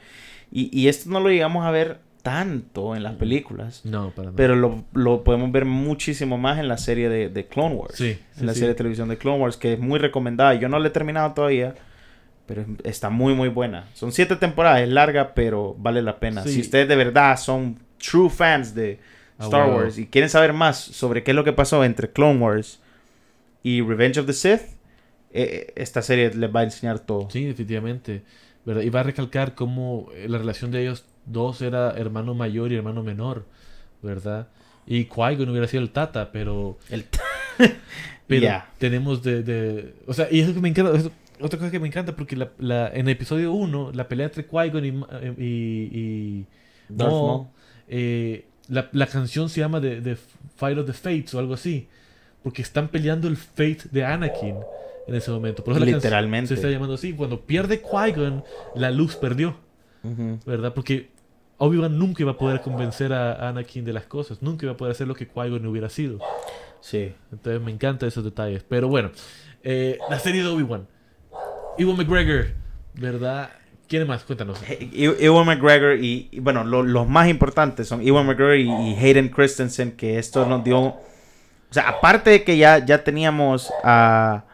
[0.51, 3.81] Y, y esto no lo llegamos a ver tanto en las películas.
[3.85, 4.35] No, para nada.
[4.35, 7.93] Pero lo, lo podemos ver muchísimo más en la serie de, de Clone Wars.
[7.95, 8.59] Sí, sí, en la sí.
[8.59, 10.55] serie de televisión de Clone Wars, que es muy recomendada.
[10.55, 11.75] Yo no la he terminado todavía,
[12.47, 13.87] pero es- está muy, muy buena.
[13.93, 16.41] Son siete temporadas, es larga, pero vale la pena.
[16.43, 18.99] Si ustedes de verdad son true fans de
[19.37, 19.77] Ah, Star wow.
[19.77, 22.79] Wars y quieren saber más sobre qué es lo que pasó entre Clone Wars
[23.63, 24.61] y Revenge of the Sith,
[25.33, 27.29] eh, esta serie les va a enseñar todo.
[27.29, 28.23] Sí, definitivamente.
[28.65, 28.81] ¿verdad?
[28.81, 32.75] Y va a recalcar cómo eh, la relación de ellos dos era hermano mayor y
[32.75, 33.45] hermano menor,
[34.01, 34.47] ¿verdad?
[34.87, 37.05] Y Qui-Gon hubiera sido el Tata, pero El-
[38.27, 38.47] Pero
[38.79, 40.97] tenemos de, de- O sea, y eso que me encanta.
[40.97, 41.11] eso-
[41.41, 44.47] otra cosa que me encanta, porque la, la- en el episodio 1, la pelea entre
[44.47, 46.45] Qui-Gon y, eh, y, y
[46.89, 47.47] Darth Maul, Maul.
[47.87, 50.15] eh, la, la canción se llama The, The
[50.55, 51.87] Fight of the Fates o algo así.
[52.41, 54.55] Porque están peleando el fate de Anakin
[55.07, 55.63] en ese momento.
[55.63, 56.47] Por eso la canción Literalmente.
[56.49, 57.13] se está llamando así.
[57.13, 58.43] Cuando pierde Qui-Gon,
[58.75, 59.57] la luz perdió.
[60.45, 60.73] ¿verdad?
[60.75, 61.09] Porque
[61.57, 64.41] Obi-Wan nunca iba a poder convencer a Anakin de las cosas.
[64.41, 66.19] Nunca iba a poder hacer lo que Qui-Gon no hubiera sido.
[66.81, 67.13] Sí.
[67.31, 68.63] Entonces me encantan esos detalles.
[68.67, 69.11] Pero bueno,
[69.63, 70.87] eh, la serie de Obi-Wan.
[71.77, 72.47] Ewan McGregor,
[72.93, 73.49] ¿verdad?
[73.87, 74.23] ¿Quién más?
[74.23, 74.59] Cuéntanos.
[74.69, 79.29] Ewan McGregor y, y, bueno, lo- los más importantes son Ewan McGregor y, y Hayden
[79.29, 80.79] Christensen, que esto nos dio...
[80.79, 81.03] O
[81.71, 84.45] sea, aparte de que ya, ya teníamos a,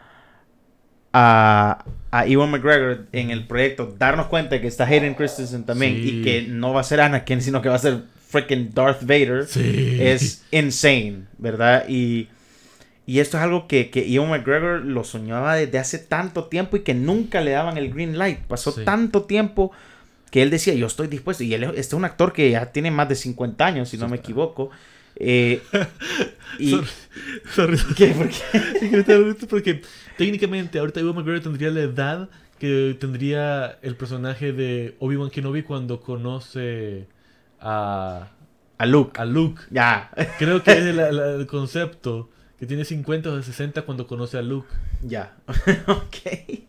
[1.12, 6.20] a, a Ewan McGregor en el proyecto, darnos cuenta que está Hayden Christensen también Sí.
[6.20, 9.46] y que no va a ser Anakin, sino que va a ser freaking Darth Vader,
[9.46, 9.96] Sí.
[10.00, 11.84] es insane, ¿verdad?
[11.88, 12.28] Y,
[13.06, 16.80] y esto es algo que, que Ewan McGregor lo soñaba desde hace tanto tiempo y
[16.80, 18.38] que nunca le daban el green light.
[18.40, 18.82] Pasó Sí.
[18.84, 19.72] tanto tiempo
[20.30, 21.44] que él decía, yo estoy dispuesto.
[21.44, 24.08] Y él este es un actor que ya tiene más de 50 años, si no
[24.08, 24.70] me equivoco.
[25.16, 25.62] Eh,
[26.58, 26.76] y,
[27.54, 27.78] Sorry.
[27.96, 28.08] ¿Qué?
[28.08, 29.46] ¿Por qué?
[29.50, 29.82] Porque
[30.16, 36.00] técnicamente ahorita Ewan McGregor tendría la edad que tendría el personaje de Obi-Wan Kenobi cuando
[36.00, 37.06] conoce
[37.60, 38.28] a,
[38.78, 39.20] A Luke.
[39.20, 39.62] a Luke.
[39.70, 40.10] Ya.
[40.38, 44.42] Creo que es el, el- el concepto que tiene 50 o 60 cuando conoce a
[44.42, 44.68] Luke.
[45.02, 45.36] Ya.
[45.86, 46.60] ok.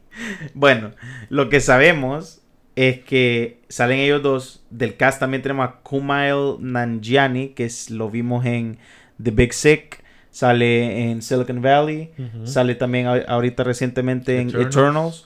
[0.53, 0.91] Bueno,
[1.29, 2.41] lo que sabemos
[2.75, 4.63] es que salen ellos dos.
[4.69, 8.77] Del cast también tenemos a Kumail Nanjiani, que es, lo vimos en
[9.21, 10.03] The Big Sick.
[10.31, 12.09] Sale en Silicon Valley.
[12.45, 14.75] Sale también a- ahorita recientemente en Eternals.
[14.75, 15.25] Eternals.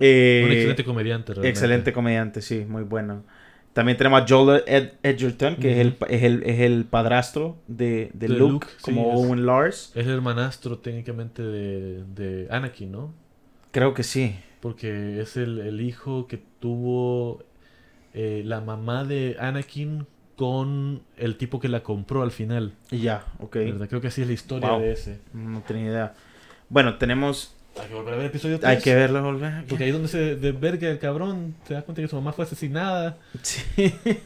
[0.00, 1.32] Eh, Un excelente comediante.
[1.34, 1.48] realmente.
[1.50, 3.22] excelente comediante, sí, muy bueno.
[3.72, 8.10] También tenemos a Joel Ed- Edgerton, que es, el, es, el, es el padrastro de,
[8.14, 9.92] de De Luke, Luke, sí, como es- Owen Lars.
[9.94, 13.14] Es el hermanastro técnicamente de, de Anakin, ¿no?
[13.70, 14.34] Creo que sí.
[14.60, 17.42] Porque es el, el hijo que tuvo
[18.14, 22.74] eh, la mamá de Anakin con el tipo que la compró al final.
[22.90, 23.54] Ya, ok.
[23.56, 23.88] ¿verdad?
[23.88, 24.80] Creo que así es la historia Wow.
[24.80, 25.18] de ese.
[25.32, 26.14] No tenía idea.
[26.68, 27.54] Bueno, tenemos.
[27.80, 28.68] Hay que volver a ver el episodio 3.
[28.76, 29.64] Hay que verlo volver.
[29.68, 32.44] Porque ahí donde se de verga el cabrón se da cuenta que su mamá fue
[32.44, 33.16] asesinada.
[33.42, 33.94] Sí.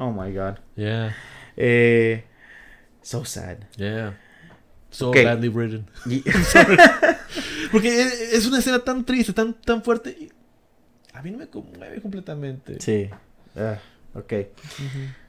[0.00, 0.58] Oh my god.
[0.76, 1.12] Yeah,
[1.56, 2.22] Eh,
[3.02, 3.56] so sad.
[3.76, 4.14] yeah.
[4.90, 5.86] So badly written.
[6.06, 6.22] Y-
[7.72, 8.02] Porque
[8.32, 10.10] es, una escena tan triste, tan, tan fuerte.
[10.18, 10.28] y
[11.14, 12.76] a mí no me conmueve completamente.
[12.80, 13.08] sí.
[13.56, 13.78] Ah,
[14.14, 14.32] ok.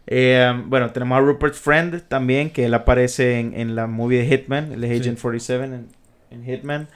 [0.08, 4.20] Eh, um, bueno, tenemos a Rupert Friend también, que él aparece en, en la movie
[4.20, 5.02] de Hitman, el de Sí.
[5.02, 5.88] Agent 47 en,
[6.32, 6.88] en Hitman.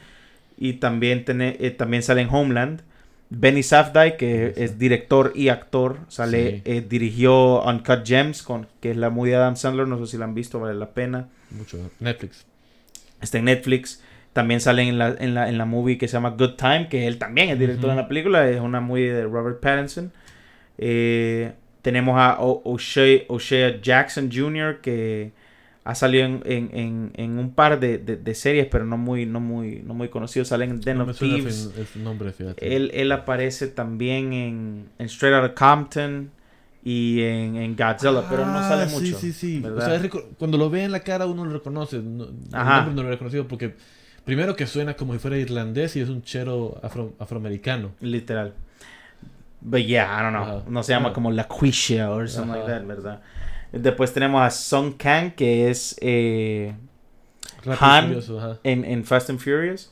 [0.57, 2.81] Y también, tiene, eh, también sale en Homeland.
[3.29, 4.63] Benny Safdie, que Sí.
[4.63, 6.61] es director y actor, sale, Sí.
[6.65, 10.17] eh, dirigió Uncut Gems, con, que es la movie de Adam Sandler, no sé si
[10.19, 11.29] la han visto, vale la pena.
[11.49, 11.79] Mucho.
[11.99, 12.45] Netflix.
[13.21, 14.01] Está en Netflix.
[14.33, 17.05] También sale en la, en la, en la movie que se llama Good Time, que
[17.07, 20.11] él también es director de la película, es una movie de Robert Pattinson.
[20.77, 25.31] Eh, tenemos a O- O'Shea, O'Shea Jackson Jr., que
[25.85, 29.25] ha salido en, en, en, en un par de, de, de series, pero no muy,
[29.25, 30.45] no muy, no muy conocido.
[30.45, 31.69] Sale en Den No of Thieves.
[31.95, 32.75] el nombre, fíjate.
[32.75, 36.31] Él, él aparece también en, en Straight Outta Compton
[36.85, 39.19] y en, en Godzilla, pero no sale Ah, mucho.
[39.19, 39.63] Sí, sí, sí.
[40.39, 41.99] Cuando lo ve en la cara uno lo reconoce.
[41.99, 42.77] No, el Ajá.
[42.77, 43.75] nombre no lo he reconocido porque
[44.25, 47.91] primero que suena como si fuera irlandés y es un chero afro- afroamericano.
[48.01, 48.53] Literal.
[49.61, 50.63] But yeah, I don't know.
[50.69, 53.21] No se llama como La Quisha or something like that, ¿verdad?
[53.71, 56.73] Después tenemos a Song Kang, que es eh,
[57.79, 58.07] Han.
[58.07, 58.59] Furioso, ajá.
[58.63, 59.91] en, en Fast and Furious.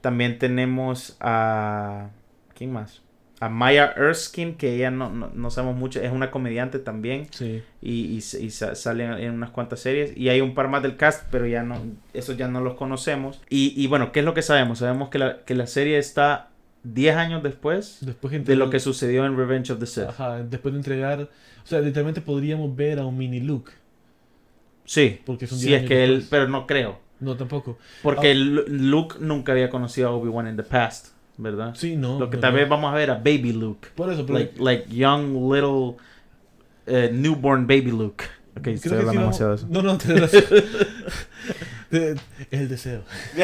[0.00, 2.08] También tenemos a...
[2.54, 3.00] ¿Quién más?
[3.44, 6.00] A Maya Erskine, que ella no, no, no sabemos mucho.
[6.00, 7.26] Es una comediante también.
[7.30, 7.62] Sí.
[7.80, 10.16] Y, y, y sa- sale en, en unas cuantas series.
[10.16, 11.76] Y hay un par más del cast, pero ya no...
[12.14, 13.40] Esos ya no los conocemos.
[13.50, 14.78] Y, y bueno, ¿qué es lo que sabemos?
[14.78, 16.50] Sabemos que la, que la serie está
[16.84, 20.04] 10 años después Después de lo que sucedió en Revenge of the Sith.
[20.08, 21.20] Ajá, después de entregar.
[21.22, 23.72] O sea, literalmente podríamos ver a un mini Luke.
[24.84, 26.98] Sí, Porque son sí 10 es años que él, pero no creo.
[27.20, 27.78] No, tampoco.
[28.02, 28.34] Porque Ah.
[28.34, 31.08] Lu- Luke nunca había conocido a Obi-Wan in the past,
[31.42, 31.74] ¿verdad?
[31.76, 32.18] Sí, no.
[32.18, 32.58] Lo que no, tal no.
[32.60, 33.88] vez vamos a ver a Baby Luke.
[33.94, 34.38] Por eso, pero.
[34.38, 35.96] Like, like young, little,
[36.86, 38.24] eh, newborn baby Luke.
[38.56, 39.66] Ok, creo estoy que sí hablando vamos- demasiado de eso.
[39.70, 40.44] No, no, tienes razón.
[41.90, 43.02] De- es el deseo.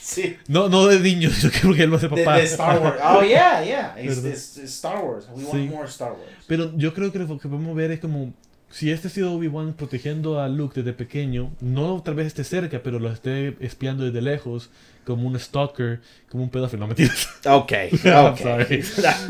[0.00, 0.36] Sí.
[0.48, 2.36] No, no de niños, sino que porque él va a ser De, papá.
[2.38, 2.96] de Star Wars.
[3.04, 3.94] Oh, yeah, yeah.
[3.96, 5.28] It's, it's- it's Star Wars.
[5.32, 5.68] We want Sí.
[5.68, 6.22] more Star Wars.
[6.48, 8.32] Pero yo creo que lo que podemos ver es como
[8.70, 12.82] si este ha sido Obi-Wan protegiendo a Luke desde pequeño, no tal vez esté cerca,
[12.82, 14.70] pero lo esté espiando desde lejos,
[15.04, 17.28] como un stalker, como un pedófilo, no mentiras.
[17.46, 17.72] Ok,
[18.04, 18.38] I'm ok.
[18.38, 18.84] sorry.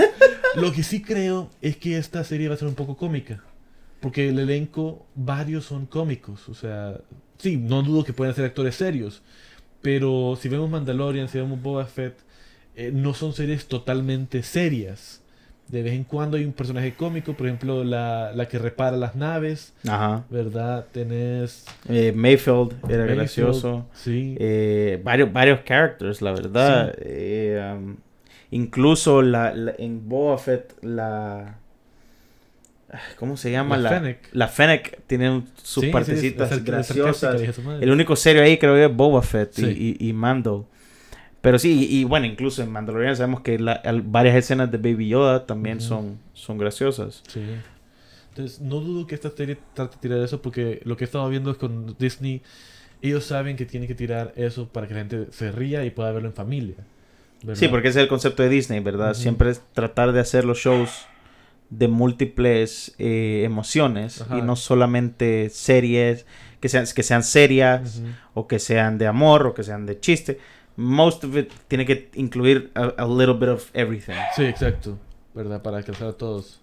[0.56, 3.42] Lo que sí creo es que esta serie va a ser un poco cómica,
[4.00, 7.00] porque el elenco, varios son cómicos, o sea,
[7.38, 9.22] sí, no dudo que puedan ser actores serios,
[9.80, 12.18] pero si vemos Mandalorian, si vemos Boba Fett,
[12.74, 15.19] eh, no son series totalmente serias.
[15.70, 19.14] De vez en cuando hay un personaje cómico, por ejemplo, la, la que repara las
[19.14, 20.24] naves, Ajá.
[20.28, 20.86] ¿verdad?
[20.90, 21.64] Tenés...
[21.88, 23.86] Eh, Mayfield era Mayfield, gracioso.
[23.94, 24.36] Sí.
[24.40, 26.92] Eh, varios, varios characters, la verdad.
[26.98, 27.96] Eh, um,
[28.50, 31.56] incluso la, la- en Boba Fett, la.
[33.20, 33.76] ¿Cómo se llama?
[33.76, 34.28] La La, Fennec.
[34.32, 37.40] la Fennec tiene sus Sí, partecitas graciosas.
[37.80, 39.96] El único serio ahí creo que es Boba Fett y- Sí.
[40.00, 40.66] y, y Mando.
[41.40, 44.76] Pero sí, y, y bueno, incluso en Mandalorian sabemos que la- al- varias escenas de
[44.78, 47.22] Baby Yoda también son, son graciosas.
[47.28, 47.42] Sí.
[48.30, 51.28] Entonces, no dudo que esta serie trate de tirar eso porque lo que he estado
[51.28, 52.42] viendo es con Disney
[53.02, 56.12] ellos saben que tienen que tirar eso para que la gente se ría y pueda
[56.12, 56.76] verlo en familia.
[57.42, 57.58] ¿verdad?
[57.58, 59.14] Sí, porque ese es el concepto de Disney, ¿verdad?
[59.14, 61.06] Siempre es tratar de hacer los shows
[61.70, 64.36] de múltiples eh, emociones Ajá.
[64.38, 66.26] y no solamente series
[66.60, 68.02] que sean, que sean serias
[68.34, 70.38] o que sean de amor o que sean de chiste.
[70.80, 74.14] Most of it tiene que incluir a, a little bit of everything.
[74.34, 74.98] Sí, exacto.
[75.34, 75.62] ¿Verdad?
[75.62, 76.60] Para alcanzar a todos.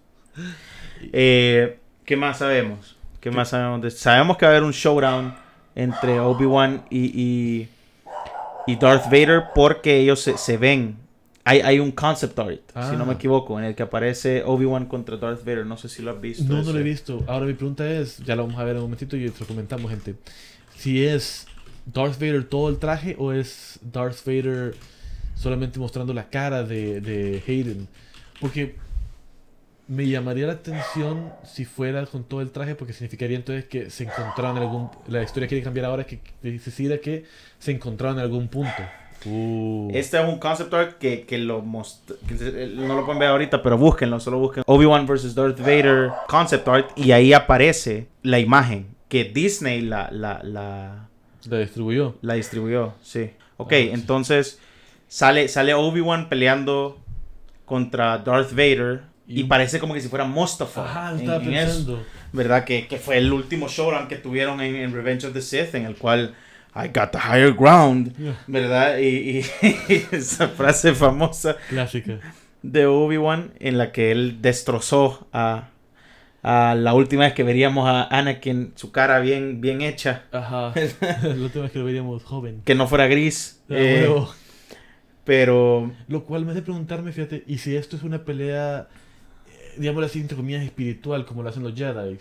[1.12, 2.96] Eh, ¿Qué más sabemos?
[3.20, 3.82] ¿Qué más sabemos?
[3.82, 5.34] de- sabemos que va a haber un showdown
[5.74, 7.68] entre Obi-Wan y, y,
[8.66, 10.96] y Darth Vader porque ellos se, se ven.
[11.44, 13.16] Hay, hay un concept art, si no me Ah.
[13.16, 15.64] equivoco, en el que aparece Obi-Wan contra Darth Vader.
[15.64, 16.44] No sé si lo has visto.
[16.44, 17.24] No, no lo he visto.
[17.26, 19.90] Ahora mi pregunta es, ya lo vamos a ver en un momentito y lo comentamos,
[19.90, 20.14] gente.
[20.76, 21.46] Si es
[21.92, 24.74] Darth Vader todo el traje o es Darth Vader
[25.34, 27.88] solamente mostrando la cara de, de Hayden.
[28.40, 28.76] Porque
[29.86, 34.04] me llamaría la atención si fuera con todo el traje porque significaría entonces que se
[34.04, 34.90] encontraron en algún...
[35.08, 37.24] La historia quiere cambiar ahora que decida que
[37.58, 38.82] se encontraron en algún punto.
[39.24, 39.90] Uh.
[39.94, 43.62] Este es un concept art que, que lo most- se- no lo pueden ver ahorita,
[43.62, 45.34] pero búsquenlo, solo busquen Obi-Wan vs.
[45.34, 51.07] Darth Vader concept art y ahí aparece la imagen que Disney la, la, la,
[51.44, 52.16] La distribuyó.
[52.22, 53.30] la distribuyó, sí.
[53.56, 53.90] Ok, Ah, sí.
[53.92, 54.58] entonces
[55.08, 56.98] sale, sale Obi-Wan peleando
[57.64, 60.84] contra Darth Vader y, Y- parece como que si fuera Mustafa.
[60.84, 61.66] Ajá, en- estaba en eso.
[61.66, 62.02] pensando.
[62.32, 62.64] ¿verdad?
[62.64, 65.86] Que, que fue el último showdown que tuvieron en, en Revenge of the Sith, en
[65.86, 66.34] el cual
[66.74, 68.38] I got the higher ground, Yeah.
[68.46, 68.98] ¿verdad?
[68.98, 69.44] Y, y
[70.12, 72.18] esa frase famosa Clásica.
[72.62, 75.68] de Obi-Wan en la que él destrozó a,
[76.42, 80.72] a la última vez que veríamos a Anakin, su cara bien, bien hecha, Ajá.
[81.22, 82.62] La última vez que lo veríamos joven.
[82.64, 83.60] que no fuera gris.
[83.68, 84.32] Ah, eh, huevo.
[85.24, 88.88] pero Lo cual me hace preguntarme, fíjate, y si esto es una pelea,
[89.48, 92.18] eh, digámoslo así, entre comillas, espiritual, como lo hacen los Jedi.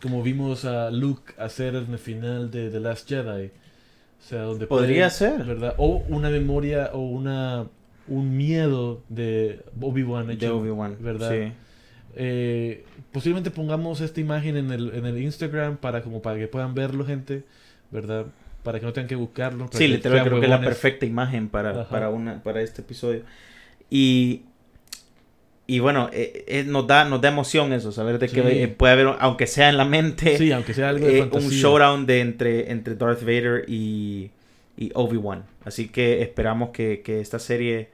[0.00, 3.46] Como vimos a Luke hacer en el final de The Last Jedi.
[3.46, 5.44] O sea, donde Podría ser.
[5.44, 5.74] ¿Verdad?
[5.76, 7.66] O una memoria o una
[8.06, 11.30] un miedo de Obi-Wan de Obi-Wan, ¿verdad?
[11.30, 11.52] sí.
[12.14, 16.74] Eh, posiblemente pongamos esta imagen en el, en el Instagram para como para que puedan
[16.74, 17.44] verlo, gente,
[17.90, 18.26] ¿verdad?
[18.62, 19.68] Para que no tengan que buscarlo.
[19.72, 23.22] Sí, literal, creo que es la perfecta imagen para, para, una, para este episodio.
[23.90, 24.42] Y,
[25.66, 28.48] y bueno, eh, eh, nos, da, nos da emoción eso, saber de que Sí.
[28.62, 32.06] eh, puede haber, aunque sea en la mente, Sí, aunque sea algo de un showdown
[32.06, 34.30] de entre, entre Darth Vader y,
[34.76, 35.44] y Obi-Wan.
[35.64, 37.90] Así que esperamos que, que esta serie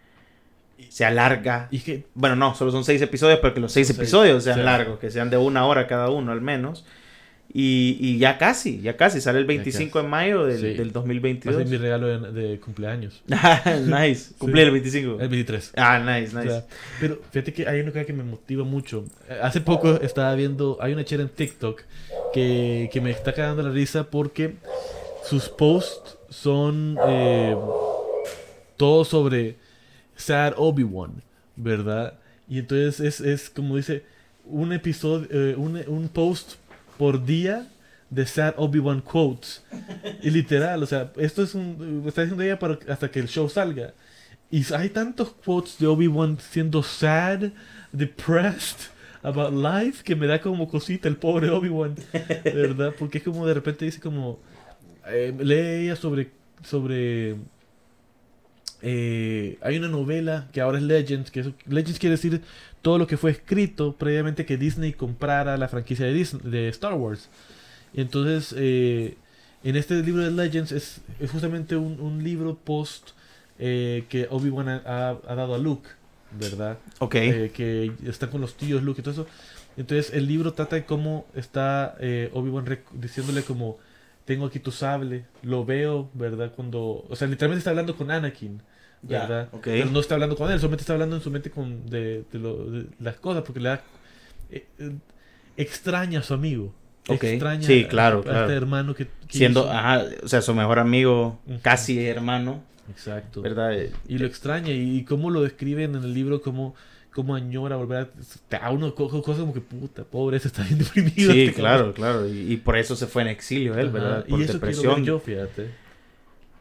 [0.89, 1.69] sea larga.
[1.71, 4.59] Y que Bueno, no, solo son seis episodios, pero que los seis seis, episodios sean
[4.59, 4.63] sí.
[4.63, 6.85] largos, que sean de una hora cada uno al menos.
[7.57, 10.65] Y, y ya casi, ya casi, sale el 25 de mayo del, Sí.
[10.75, 11.67] del va a ser 2022.
[11.71, 13.23] mi regalo de, de cumpleaños.
[13.87, 15.21] nice, cumplí el 25.
[15.21, 15.73] El 23.
[15.77, 16.51] Ah, nice, O nice.
[16.51, 16.65] sea,
[16.99, 19.05] pero fíjate que hay una cosa que me motiva mucho.
[19.41, 21.83] Hace poco estaba viendo, hay una chera en TikTok
[22.33, 24.55] que, que me está cagando la risa porque
[25.25, 27.55] sus posts son eh,
[28.77, 29.57] todo sobre
[30.17, 31.23] Sad Obi-Wan,
[31.57, 32.19] ¿verdad?
[32.49, 34.05] Y entonces es, es como dice,
[34.45, 36.55] un episodio, eh, un, un post
[36.99, 37.69] por día
[38.11, 39.65] de Sad Obi-Wan quotes.
[40.23, 42.05] Y literal, o sea, esto es un.
[42.07, 43.93] Está diciendo ella para, hasta que el show salga.
[44.51, 47.51] Y hay tantos quotes de Obi-Wan siendo sad,
[47.93, 48.91] depressed
[49.23, 51.97] about life, que me da como cosita el pobre Obi-Wan.
[52.45, 52.95] ¿Verdad?
[52.99, 54.39] Porque es como de repente dice como.
[55.07, 56.31] eh, lee ella sobre.
[56.63, 57.37] sobre
[58.87, 62.43] eh, hay una novela que ahora es Legends, que eso- Legends quiere decir
[62.83, 66.93] todo lo que fue escrito previamente que Disney comprara la franquicia de, Disney, de Star
[66.95, 67.31] Wars.
[67.95, 69.17] Y entonces, eh,
[69.63, 73.11] en este libro de Legends es, es justamente un, un libro post
[73.59, 75.89] eh, que Obi-Wan ha, ha- ha dado a Luke,
[76.39, 76.77] ¿verdad?
[76.99, 77.15] Ok.
[77.15, 79.27] Eh, que está con los tíos Luke y todo eso.
[79.79, 81.97] Entonces el libro trata de cómo está
[82.33, 83.79] Obi-Wan diciéndole como,
[84.25, 86.53] tengo aquí tu sable, lo veo, ¿verdad?
[86.55, 88.61] Cuando, o sea, literalmente está hablando con Anakin,
[89.07, 89.49] Ya, ¿verdad?
[89.63, 92.39] Pero no está hablando con él, solamente está hablando en su mente con, de, de
[92.39, 93.83] lo- de las cosas, porque le da,
[94.51, 94.93] eh, eh,
[95.57, 96.73] extraña a su amigo.
[97.09, 97.25] Ok.
[97.25, 98.41] Extraña Sí, a- claro, a, claro.
[98.43, 99.71] este hermano que, que Siendo, hizo.
[99.73, 103.43] ajá, o sea, su mejor amigo, casi hermano, Exacto.
[103.43, 103.75] ¿verdad?
[103.79, 106.75] Eh, Y lo extraña, y, y cómo lo describen en el libro, cómo,
[107.13, 108.09] cómo añora volver a...
[108.51, 111.33] da uno co- cosas como que, puta, pobre, ese está bien deprimido.
[111.33, 112.27] Sí, este claro, claro.
[112.27, 114.25] Y, y por eso se fue en exilio él, Ajá, ¿verdad?
[114.27, 114.95] Y Por eso quiero depresión.
[114.97, 115.71] ver yo, fíjate.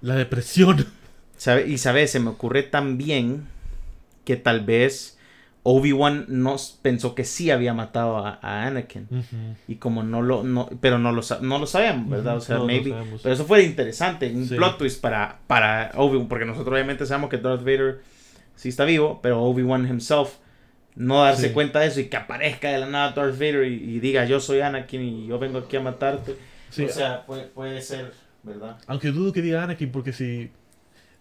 [0.01, 0.85] La depresión.
[1.37, 1.67] ¿Sabe?
[1.67, 3.47] Y sabes, se me ocurre también
[4.25, 5.17] que tal vez
[5.63, 9.07] Obi-Wan no pensó que sí había matado a, a Anakin.
[9.67, 12.37] Y como no lo, no, pero no lo, no lo sabemos, ¿verdad?
[12.37, 12.93] O sea, no, maybe.
[13.21, 14.55] pero eso fue interesante, un Sí.
[14.55, 18.01] plot twist para, para Obi-Wan, porque nosotros obviamente sabemos que Darth Vader
[18.55, 20.35] sí está vivo, pero Obi-Wan himself
[20.95, 21.53] no darse Sí.
[21.53, 24.39] cuenta de eso y que aparezca de la nada Darth Vader y, y diga yo
[24.39, 26.35] soy Anakin y yo vengo aquí a matarte.
[26.69, 28.11] Sí, o sea, puede, puede ser
[28.43, 28.77] ¿verdad?
[28.87, 30.51] Aunque dudo que diga Anakin porque si...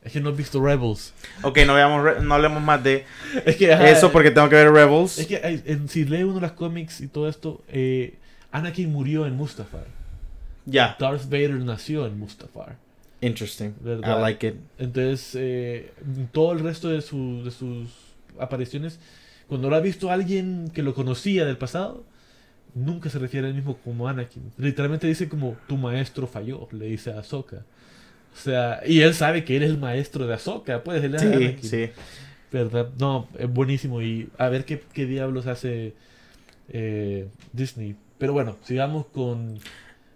[0.04, 1.12] Es que no he visto Rebels.
[1.42, 3.04] Ok, no, veamos, no hablemos más de
[3.46, 3.72] Es que...
[3.72, 5.18] ajá, eso porque tengo que ver Rebels.
[5.18, 8.16] Es que en- si lee uno las cómics y todo esto, eh,
[8.50, 9.86] Anakin murió en Mustafar.
[10.66, 10.96] Ya.
[10.98, 12.76] Darth Vader nació en Mustafar.
[13.20, 13.74] Interesting.
[13.80, 14.18] ¿Verdad?
[14.18, 14.54] I like it.
[14.78, 15.92] Entonces, eh,
[16.32, 17.88] todo el resto de, su- de sus
[18.40, 18.98] apariciones,
[19.46, 22.02] cuando lo ha visto alguien que lo conocía del pasado,
[22.74, 24.50] nunca se refiere a él mismo como Anakin.
[24.58, 27.62] Literalmente dice como, tu maestro falló, le dice a Ahsoka.
[28.34, 31.20] O sea, y él sabe que él es el maestro de Ahsoka, pues él es
[31.22, 31.62] Sí, Anakin.
[31.62, 31.90] sí.
[32.50, 32.88] ¿Verdad?
[32.98, 35.94] No, es buenísimo y a ver qué, qué diablos hace
[36.70, 37.96] eh, Disney.
[38.18, 39.58] Pero bueno, sigamos con...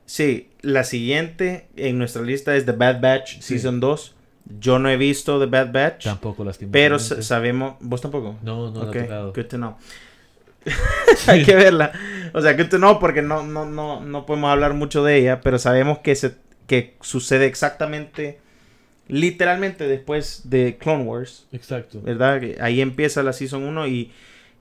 [0.05, 3.59] Sí, la siguiente en nuestra lista es The Bad Batch Sí.
[3.59, 4.15] Season 2.
[4.61, 6.45] Yo no he visto The Bad Batch, Tampoco pero
[6.97, 6.99] lastimosamente.
[7.01, 7.77] sa- sabemos...
[7.81, 8.37] ¿Vos tampoco?
[8.43, 9.33] No, no, no Ok, ha tocado.
[9.33, 9.77] good to know.
[11.27, 11.93] Hay que verla.
[12.33, 15.41] O sea, good to know porque no, no, no, no podemos hablar mucho de ella,
[15.41, 16.35] pero sabemos que, se,
[16.67, 18.39] que sucede exactamente,
[19.09, 22.01] literalmente después de Clone Wars, Exacto.
[22.03, 22.41] ¿verdad?
[22.61, 24.11] Ahí empieza la Season 1 y,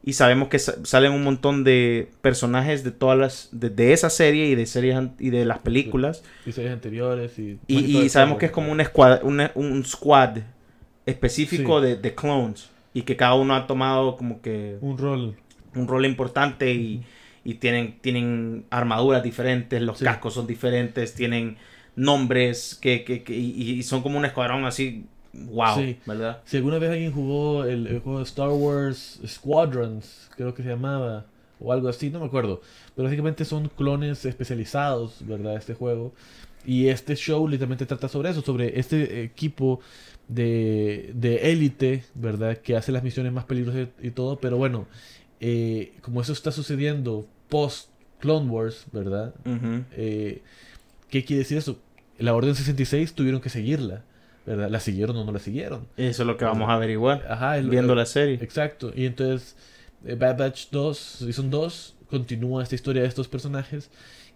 [0.03, 3.49] y sabemos que sa- salen un montón de personajes de todas las...
[3.51, 6.23] De, de esa serie y de series y de las películas.
[6.45, 7.57] Y series anteriores y...
[7.67, 10.37] Y, sabemos que es como un squad, un, un squad
[11.05, 11.87] específico Sí.
[11.87, 12.69] de, de clones.
[12.93, 15.35] Y que cada uno ha tomado como que Un rol.
[15.75, 17.03] un rol importante y,
[17.43, 20.05] y tienen, tienen armaduras diferentes, los Sí.
[20.05, 21.57] cascos son diferentes, tienen
[21.95, 25.97] nombres que, que, que- y, y son como un escuadrón así, wow, Sí.
[26.05, 26.41] ¿verdad?
[26.45, 30.69] Si alguna vez alguien jugó el, el juego de Star Wars Squadrons, creo que se
[30.69, 31.25] llamaba,
[31.59, 32.61] o algo así, no me acuerdo.
[32.95, 35.55] Pero básicamente son clones especializados, ¿verdad?
[35.55, 36.13] Este juego.
[36.65, 39.79] Y este show literalmente trata sobre eso, sobre este equipo
[40.27, 42.57] de, de élite, ¿verdad?
[42.57, 44.39] Que hace las misiones más peligrosas y todo.
[44.39, 44.87] Pero bueno,
[45.39, 49.33] eh, como eso está sucediendo post Clone Wars, ¿verdad?
[49.95, 50.41] Eh,
[51.09, 51.77] ¿Qué quiere decir eso?
[52.17, 54.03] La Orden 66 tuvieron que seguirla,
[54.45, 54.69] ¿verdad?
[54.69, 55.87] ¿La siguieron o no la siguieron?
[55.97, 58.35] Eso es lo que vamos a averiguar Ajá, el- viendo el- la serie.
[58.41, 58.91] Exacto.
[58.95, 59.55] Y entonces
[60.05, 63.89] eh, Bad Batch 2, Season 2, continúa esta historia de estos personajes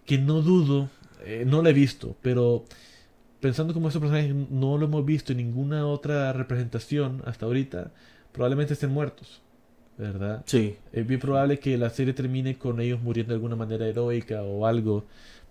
[0.04, 0.88] que no dudo,
[1.24, 2.64] eh, no la he visto, pero
[3.40, 7.90] pensando como estos personajes no lo hemos visto en ninguna otra representación hasta ahorita,
[8.32, 9.40] probablemente estén muertos,
[9.96, 10.42] ¿verdad?
[10.46, 10.76] Sí.
[10.92, 14.66] Es bien probable que la serie termine con ellos muriendo de alguna manera heroica o
[14.66, 15.04] algo,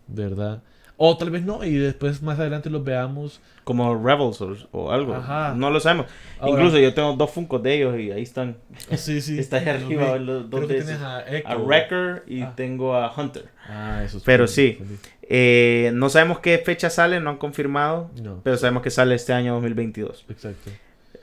[0.07, 0.61] ¿verdad?
[1.01, 3.39] O tal vez no, y después más adelante los veamos.
[3.63, 5.15] Como Rebels o, o algo.
[5.15, 5.53] Ajá.
[5.55, 6.07] No lo sabemos.
[6.39, 8.57] Ahora- Incluso yo tengo dos Funkos de ellos y ahí están.
[8.97, 9.39] Sí, sí.
[9.39, 10.13] Está ahí arriba.
[10.17, 10.25] vi.
[10.25, 11.01] los dos de esos.
[11.01, 11.47] a Echo.
[11.47, 12.53] A Wrecker y Ah.
[12.53, 13.45] tengo a Hunter.
[13.69, 14.77] Ah, eso es Pero sí.
[15.21, 18.11] Eh, no sabemos qué fecha sale, no han confirmado.
[18.21, 20.25] No, Pero sabemos que sale este año 2022.
[20.29, 20.69] exacto.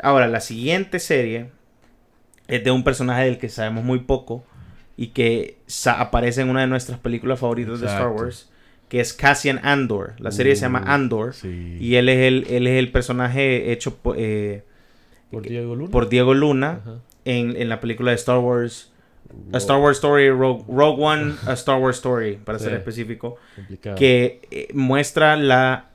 [0.00, 1.50] Ahora, la siguiente serie
[2.48, 4.42] es de un personaje del que sabemos muy poco
[4.96, 8.08] y que aparece en una de nuestras películas favoritas de Star.
[8.08, 8.50] Wars,
[8.88, 10.14] que es Cassian Andor.
[10.18, 11.76] La serie se llama Uh, Andor Sí.
[11.80, 14.62] y él es el, él es el personaje hecho eh,
[15.30, 15.90] por Diego Luna.
[15.90, 16.80] por Diego Luna
[17.24, 18.92] en, en la película de Star Wars.
[19.52, 23.36] A Star Wars Story, Rogue, Rogue One, A Star Wars Story, para ser específico.
[23.56, 23.96] Complicado.
[23.96, 25.90] que eh, muestra la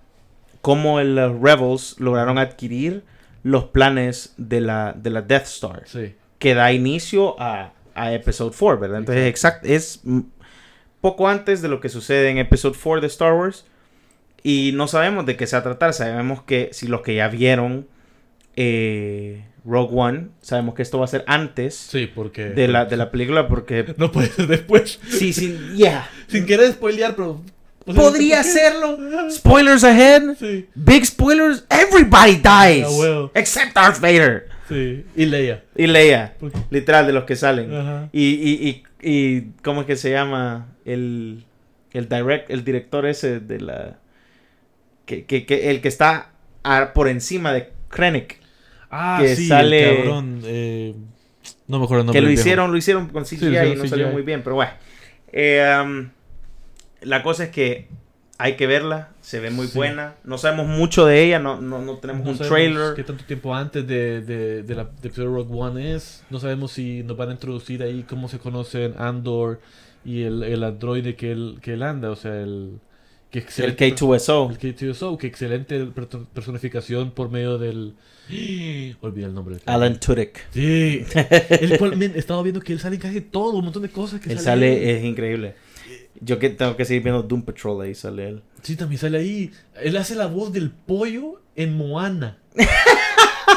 [0.61, 3.03] cómo el- los Rebels lograron adquirir
[3.43, 6.13] los planes de la, de la Death Star, Sí.
[6.39, 8.99] que da inicio a, a Episode 4, ¿verdad?
[8.99, 10.01] Entonces, exact, es
[11.01, 13.65] poco antes de lo que sucede en Episode 4 de Star Wars.
[14.43, 15.93] Y no sabemos de qué se va a tratar.
[15.93, 17.87] Sabemos que si los que ya vieron
[18.55, 22.45] eh, Rogue One, sabemos que esto va a ser antes Sí, porque.
[22.45, 23.93] de, la, de la película, porque.
[23.97, 24.99] No puede ser después.
[25.09, 26.09] Sí, sí, yeah.
[26.27, 27.41] Sin querer spoilear, pero.
[27.85, 28.97] Podría serlo.
[29.31, 30.35] Spoilers ahead.
[30.39, 32.87] Sí, Big spoilers, everybody dies.
[33.33, 34.47] Except Darth Vader.
[34.75, 35.05] Sí.
[35.15, 35.63] Y Leia.
[35.75, 36.35] Y Leia,
[36.69, 37.73] literal, de los que salen.
[37.73, 38.09] Ajá.
[38.11, 40.67] Y, y, y, y, ¿cómo es que se llama?
[40.85, 41.43] El,
[41.93, 43.97] el, direct, el director ese de la...
[45.05, 46.31] Que, que, que el que está
[46.63, 48.39] a- por encima de Krennic.
[48.89, 50.41] Ah, Que sí, sale- el cabrón.
[50.45, 50.95] eh,
[51.67, 52.19] no me acuerdo el nombre.
[52.21, 54.71] Que lo hicieron, lo hicieron con CGI y no salió muy bien, pero bueno.
[55.31, 56.09] Eh, um,
[57.01, 57.87] la cosa es que
[58.37, 59.77] hay que verla, se ve muy Sí.
[59.77, 60.15] buena.
[60.23, 62.95] No sabemos mucho de ella, no, no, no tenemos No un trailer.
[62.95, 66.23] qué tanto tiempo antes de, de, de la de Rogue One es.
[66.29, 69.59] No sabemos si nos van a introducir ahí cómo se conocen Andor
[70.03, 72.09] y el, el androide que él, que él anda.
[72.11, 72.79] O sea, el.
[73.29, 74.49] Que El excelente- K2SO.
[74.51, 77.93] El K2SO, que excelente per- personificación por medio del.
[79.01, 79.57] Olvidé el nombre.
[79.65, 80.47] Alan Tudyk.
[80.51, 81.05] Sí.
[81.49, 84.19] el cual, he estado viendo que él sale en casi todo, un montón de cosas
[84.19, 84.75] que Él sale.
[84.75, 85.55] sale, es increíble.
[86.19, 88.43] Yo que tengo que seguir viendo Doom Patrol, ahí sale él.
[88.61, 89.51] Sí, también sale ahí.
[89.81, 92.37] Él hace la voz del pollo en Moana.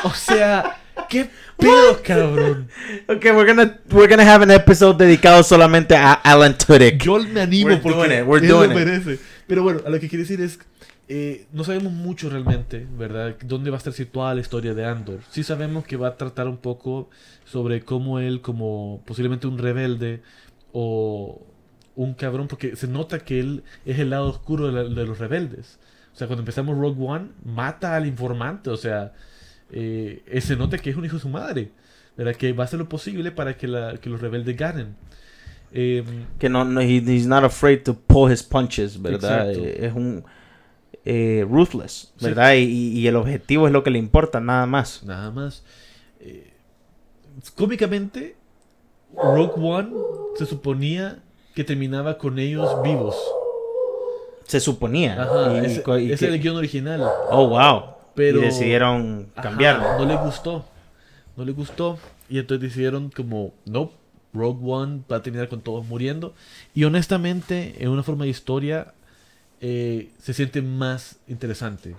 [0.04, 0.78] o sea,
[1.08, 1.28] qué
[1.58, 2.68] pedo, cabrón.
[3.08, 7.02] Ok, we're gonna, we're gonna have an episode dedicado solamente a Alan Tudyk.
[7.02, 8.86] Yo me animo We're porque doing it, we're él doing lo it.
[8.86, 9.18] merece.
[9.46, 10.58] Pero bueno, a lo que quiero decir es
[11.06, 13.36] eh, no sabemos mucho realmente, ¿verdad?
[13.44, 15.20] ¿Dónde va a estar situada la historia de Andor?
[15.30, 17.10] Sí sabemos que va a tratar un poco
[17.44, 20.22] sobre cómo él, como posiblemente un rebelde
[20.72, 21.46] o
[21.96, 25.18] un cabrón, porque se nota que él es el lado oscuro de, la- de los
[25.18, 25.78] rebeldes.
[26.12, 29.12] O sea, cuando empezamos Rogue One, mata al informante, o sea,
[29.70, 31.70] eh, se nota que es un hijo de su madre,
[32.16, 32.34] ¿verdad?
[32.36, 34.94] Que va a hacer lo posible para que, la- que los rebeldes ganen.
[35.72, 36.04] Eh,
[36.38, 39.50] Que no, no he- he's not afraid to pull his punches, ¿verdad?
[39.50, 39.64] Exacto.
[39.68, 40.24] Eh, es un
[41.04, 42.24] eh, ruthless, Sí.
[42.26, 42.54] ¿verdad?
[42.54, 42.64] Y,
[42.98, 45.02] y el objetivo es lo que le importa, nada más.
[45.04, 45.64] Nada más.
[47.56, 48.36] Cómicamente,
[49.16, 49.90] Rogue One
[50.36, 51.22] se suponía
[51.54, 53.16] que terminaba con ellos vivos.
[54.46, 55.22] Se suponía.
[55.22, 57.02] Ajá, Y- ese, y- y ese que- era el guion original.
[57.30, 57.94] Oh, wow.
[58.14, 59.98] Pero- y decidieron Ajá, cambiarlo.
[59.98, 60.64] no le gustó.
[61.36, 61.98] No le gustó.
[62.28, 63.90] Y entonces decidieron como, no,
[64.32, 66.34] Rogue One va a terminar con todos muriendo.
[66.74, 68.92] Y honestamente, en una forma de historia,
[69.60, 71.94] eh, se siente más interesante,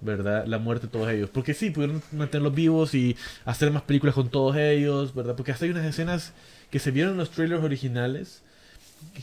[0.00, 0.46] ¿verdad?
[0.46, 1.28] La muerte de todos ellos.
[1.30, 5.34] Porque sí, pudieron mantenerlos vivos y hacer más películas con todos ellos, ¿verdad?
[5.36, 6.32] Porque hasta hay unas escenas
[6.70, 8.42] que se vieron en los trailers originales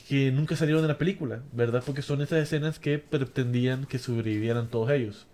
[0.07, 1.83] que- nunca salieron de la película, ¿verdad?
[1.85, 5.27] Porque son esas escenas que pretendían que sobrevivieran todos ellos.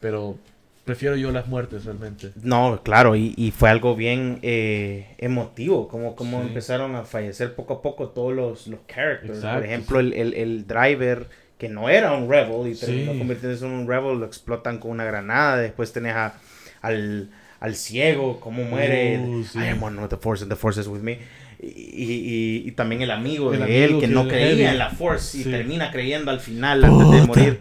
[0.00, 0.36] Pero
[0.84, 2.30] prefiero yo las muertes realmente.
[2.42, 6.48] No, claro, y, y fue algo bien eh, emotivo, como, como Sí.
[6.48, 9.36] empezaron a fallecer poco a poco todos los, los characters.
[9.38, 11.28] Exacto, Por ejemplo, el, el, el driver,
[11.58, 12.86] que no era un rebel y Sí.
[12.86, 15.58] terminó convirtiéndose en un rebel, lo explotan con una granada.
[15.58, 16.34] Después tenés a,
[16.80, 17.30] al,
[17.60, 19.20] al ciego, cómo muere.
[19.20, 19.58] Uh, sí.
[19.60, 21.18] I am one with the force and the force is with me.
[21.62, 24.78] Y, y- y- también el amigo El de él, amigo que, que no creía en
[24.78, 25.50] la force y Sí.
[25.50, 27.26] termina creyendo al final antes de Puta.
[27.40, 27.60] morir.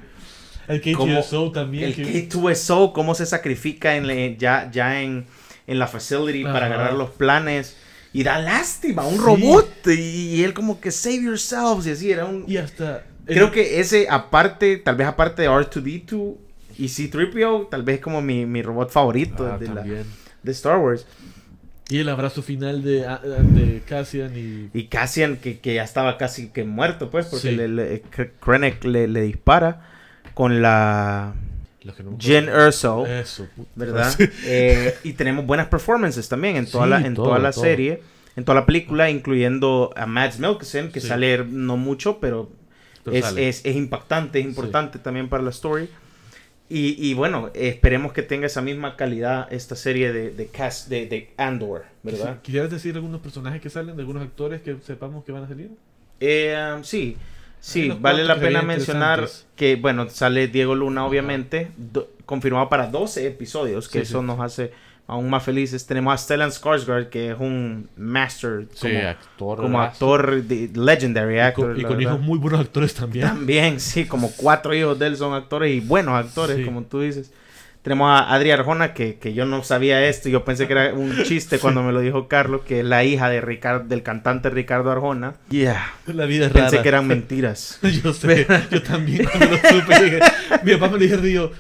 [0.68, 1.84] El Como KTSO también.
[1.86, 5.26] El que- K2SO, cómo se sacrifica en le- ya, ya en,
[5.68, 6.76] en la facility para Ajá.
[6.76, 7.78] agarrar los planes.
[8.14, 9.22] Y da lástima, un Sí.
[9.22, 9.70] robot.
[9.88, 9.92] Y,
[10.36, 11.86] y él como que save yourselves.
[11.88, 12.44] Y así era un...
[12.48, 13.06] y hasta...
[13.26, 16.36] Creo que ese aparte, tal vez aparte de R2D2
[16.78, 21.06] y C3PO, tal vez como mi, mi robot favorito Ah, de, la- de Star Wars.
[21.92, 24.70] Y el abrazo final de, de Cassian y...
[24.74, 27.56] Y Cassian, que, que ya estaba casi que muerto, pues, porque Sí.
[27.56, 28.02] le, le-
[28.40, 29.82] Krennic le, le dispara
[30.34, 31.34] con la
[31.98, 32.48] que no Jen.
[32.48, 33.06] Erso.
[33.06, 33.46] Eso.
[33.76, 34.14] ¿verdad?
[34.46, 37.64] Eh, y tenemos buenas performances también en toda Sí, la, en todo, toda la todo.
[37.66, 38.02] serie,
[38.38, 41.08] en toda la película, incluyendo a Mads Mikkelsen, que Sí.
[41.10, 42.50] sale no mucho, pero,
[43.04, 45.90] Pero es, es, es impactante, es importante también para la story.
[46.74, 51.06] Y, y bueno, esperemos que tenga esa misma calidad esta serie de, de cast de,
[51.06, 52.42] de Andor, ¿verdad?
[52.42, 55.72] ¿Quisieras decir algunos personajes que salen, de algunos actores que sepamos que van a salir?
[56.22, 57.18] Eh, um, sí,
[57.60, 63.28] sí, vale la pena mencionar que, bueno, sale Diego Luna, obviamente, do- confirmado para 12
[63.28, 64.26] episodios, que Sí, eso sí.
[64.28, 64.72] nos hace
[65.12, 65.86] aún más felices.
[65.86, 69.58] Tenemos a Stellan Skarsgård, que es un master como, actor.
[69.58, 71.72] como actor, de, legendary Y actor.
[71.74, 73.28] con, y con hijos muy buenos actores también.
[73.28, 76.64] También, sí, como cuatro hijos de él son actores y buenos actores, Sí.
[76.66, 77.32] como tú dices.
[77.84, 81.12] Tenemos a Adri Arjona, que, que yo no sabía esto, yo pensé que era un
[81.24, 84.92] chiste cuando me lo dijo Carlos, que es la hija de Ricardo, del cantante Ricardo
[84.92, 85.34] Arjona.
[85.50, 85.92] Yeah.
[86.06, 86.82] La vida es Pensé rara.
[86.84, 87.80] que eran mentiras.
[88.04, 90.20] Yo sé, yo también cuando lo supe dije,
[90.64, 91.52] mi papá me lo dijo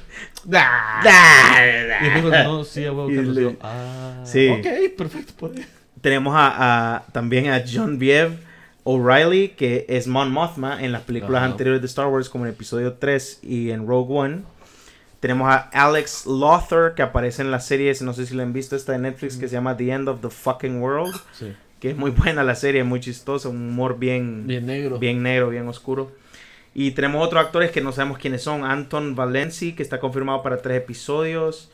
[2.02, 4.50] y después no, sí, a huevo, le- ah, Sí.
[4.50, 5.54] ok, perfecto, pues.
[6.02, 8.38] Tenemos a, a- también a John Viev
[8.84, 11.52] O'Reilly, que es Mon Mothma en las películas Ajá.
[11.52, 14.42] anteriores de Star Wars, como en episodio 3 y en Rogue One.
[15.20, 18.76] Tenemos a Alex Lothar, que aparece en la serie, no sé si la han visto,
[18.76, 21.54] esta de Netflix, que se llama The End of the Fucking World, Sí.
[21.80, 24.98] que es muy buena la serie, muy chistosa, un humor bien, Bien negro.
[24.98, 26.12] bien negro, bien oscuro.
[26.74, 28.64] Y tenemos otros actores que no sabemos quiénes son.
[28.64, 31.70] Anton Valenci, que está confirmado para tres episodios.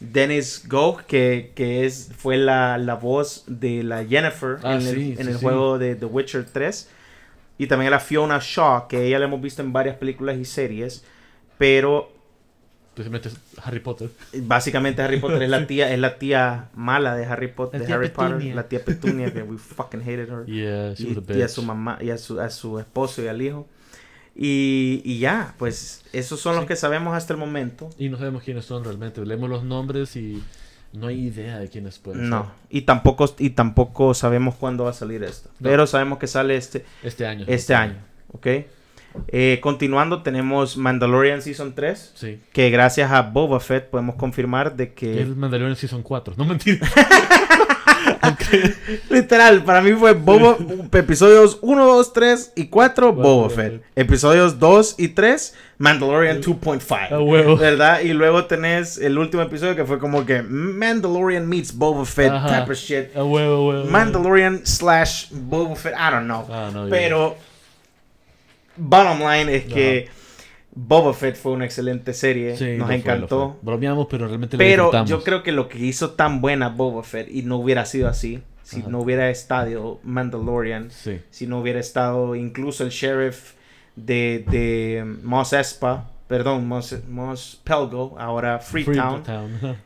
[0.00, 4.88] Dennis Gough, que, que es, fue la, la voz de la Jennifer Ah, en sí,
[4.88, 5.40] el, sí, en el sí.
[5.40, 6.90] juego de The Witcher 3.
[7.58, 10.44] Y también a la Fiona Shaw, que ella la hemos visto en varias películas y
[10.44, 11.04] series.
[11.56, 12.10] Pero
[12.88, 13.30] Especialmente
[13.62, 14.10] Harry Potter.
[14.34, 17.86] básicamente Harry Potter es la tía, es la tía mala de Harry Potter, La de
[17.86, 18.54] tía Harry Potter, Petunia.
[18.54, 21.46] la tía Petunia, que we fucking hated her Yeah, she y, was a y a
[21.46, 21.48] bitch.
[21.48, 23.66] su mamá y a su, a su esposo y al hijo.
[24.34, 26.68] Y, y ya, pues esos son los Sí.
[26.68, 27.90] que sabemos hasta el momento.
[27.98, 29.24] Y no sabemos quiénes son realmente.
[29.26, 30.42] Leemos los nombres y
[30.94, 34.94] no hay idea de quiénes pueden No, y tampoco y tampoco sabemos cuándo va a
[34.94, 35.50] salir esto.
[35.60, 35.68] No.
[35.68, 36.86] Pero sabemos que sale este ser.
[37.02, 37.44] Este año.
[37.48, 37.96] este año,
[38.32, 38.46] ¿ok?
[39.28, 42.40] Eh, continuando tenemos Mandalorian Season 3, Sí.
[42.54, 46.32] que gracias a Boba Fett podemos confirmar de Que que es Mandalorian Season 4.
[46.38, 46.86] No mentira.
[49.10, 50.56] literal, para mí fue Boba
[50.92, 53.82] episodios 1, 2, 3 y 4 Boba Boba Fett.
[53.96, 57.12] Episodios 2 y 3 Mandalorian 2.5.
[57.12, 57.56] A huevo.
[57.56, 58.00] ¿Verdad?
[58.02, 62.60] Y luego tenés el último episodio que fue como que Mandalorian meets Boba Fett Ajá.
[62.60, 63.16] type of shit.
[63.16, 63.84] A huevo, huevo.
[63.90, 66.46] Mandalorian slash Boba Fett, I don't know.
[66.50, 67.36] Ah, no, Pero,
[68.76, 70.08] bottom line es que
[70.74, 72.56] Boba Fett fue una excelente serie.
[72.56, 73.56] Sí, Nos encantó.
[73.60, 73.66] fue.
[73.72, 77.28] Bromeamos, pero realmente lo Pero yo creo que lo que hizo tan buena Boba Fett
[77.30, 78.88] y no hubiera sido así si Ajá.
[78.88, 81.20] no hubiera estado Mandalorian, Sí.
[81.30, 83.52] si no hubiera estado incluso el sheriff
[83.96, 89.22] de, de Mos Espa, perdón, Mos, Mos Pelgo, ahora Freetown,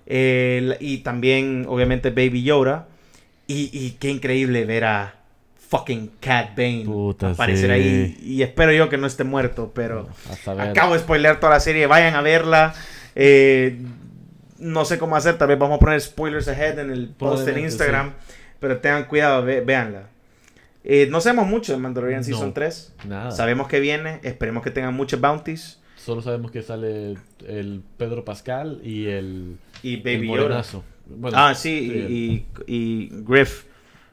[0.07, 2.87] el- y también obviamente Baby Yoda.
[3.49, 5.15] Y, y qué increíble ver a
[5.69, 7.73] fucking Cat Bane Puta, aparecer sí.
[7.73, 8.19] ahí.
[8.23, 10.09] Y espero yo que no esté muerto, pero...
[10.59, 12.75] Acabo de spoilear toda la serie, vayan a verla.
[13.15, 13.79] Eh,
[14.59, 17.59] no sé cómo hacer, tal vez vamos a poner spoilers ahead en el post en
[17.59, 18.13] Instagram.
[18.61, 20.09] Pero tengan cuidado, ve- véanla.
[20.85, 22.25] Eh, no sabemos mucho de Mandalorian No.
[22.25, 22.95] Season 3.
[23.09, 23.31] Nada.
[23.33, 25.81] Sabemos que viene, esperemos que tengan muchas bounties.
[25.97, 30.29] Solo sabemos que sale el Pedro Pascal y el, Y el Baby.
[31.09, 33.65] Bueno, Ah, sí, sí, y, y, y Griff.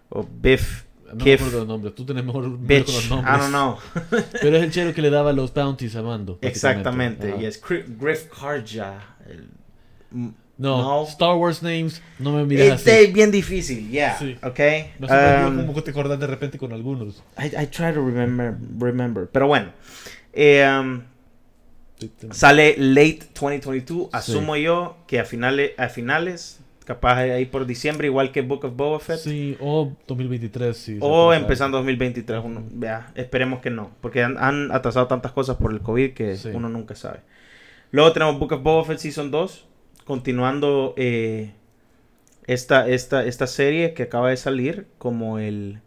[0.10, 0.84] O Biff.
[1.14, 1.96] No me acuerdo los nombres.
[1.96, 3.38] Tú tenés mejor mejor con los I nombres.
[3.40, 3.78] don't know.
[4.42, 6.40] Pero es el chero que le daba los bounties a Mando.
[6.42, 7.36] Exactamente.
[7.40, 9.16] Y es Griff Karja.
[9.30, 9.50] el-
[10.12, 10.34] No,
[10.82, 11.04] No.
[11.08, 12.90] Star Wars names, no me mires así.
[12.90, 14.18] Este es bien difícil, yeah.
[14.18, 14.38] Sí.
[14.44, 14.60] Ok.
[15.00, 17.24] No sé Um, que te acordás de repente con algunos.
[17.38, 19.28] I, I try to remember, remember.
[19.32, 19.72] Pero bueno.
[20.32, 21.02] Eh, um,
[22.00, 24.10] Sí, sale late 2022.
[24.12, 28.76] Asumo yo que a finales, a finales, capaz ahí por diciembre, igual que Book of
[28.76, 29.20] Boba Fett.
[29.20, 30.98] Sí, o 2023, sí.
[31.02, 32.42] O empezando 2023.
[32.44, 33.92] Uno, vea, esperemos que no.
[34.02, 36.50] Porque han, han atrasado tantas cosas por el COVID que Sí.
[36.54, 37.20] uno nunca sabe.
[37.92, 39.68] Luego tenemos Book of Boba Fett Season 2.
[40.06, 41.54] Continuando eh,
[42.48, 45.80] esta, esta, esta serie que acaba de salir como el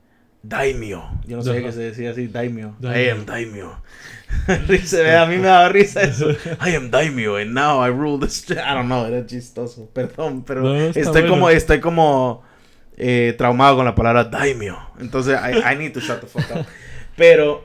[0.43, 1.03] Daimyo.
[1.27, 2.75] Yo no sabía que se decía así, Daimyo.
[2.81, 3.13] I Daimyo.
[3.13, 3.73] am Daimyo.
[4.69, 6.31] Risa, a mí me daba risa eso.
[6.65, 8.49] I am Daimyo and now I rule this.
[8.51, 9.89] I don't know, era chistoso.
[9.93, 11.29] Perdón, pero No, estoy bueno.
[11.29, 12.43] como, estoy como
[12.97, 14.77] eh, traumado con la palabra Daimyo.
[14.99, 16.67] Entonces, I, I need to shut the fuck up.
[17.17, 17.65] Pero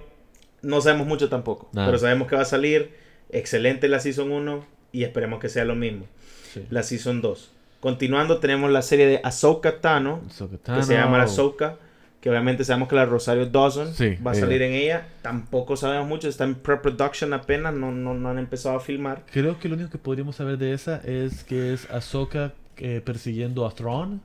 [0.61, 1.69] no sabemos mucho tampoco.
[1.73, 1.87] Nada.
[1.87, 2.95] Pero sabemos que va a salir.
[3.29, 6.05] Excelente la Season 1 y esperemos que sea lo mismo.
[6.53, 6.65] Sí.
[6.69, 7.51] La Season 2.
[7.79, 10.21] Continuando, tenemos la serie de Ahsoka Tano,
[10.65, 11.77] que se llama Ahsoka.
[12.21, 15.07] Que obviamente sabemos que la Rosario Dawson Sí, va a salir en ella.
[15.23, 19.23] Tampoco sabemos mucho, está en pre-production apenas, no, no, no han empezado a filmar.
[19.31, 23.65] Creo que lo único que podríamos saber de esa es que es Ahsoka eh, persiguiendo
[23.65, 24.21] a Thrawn.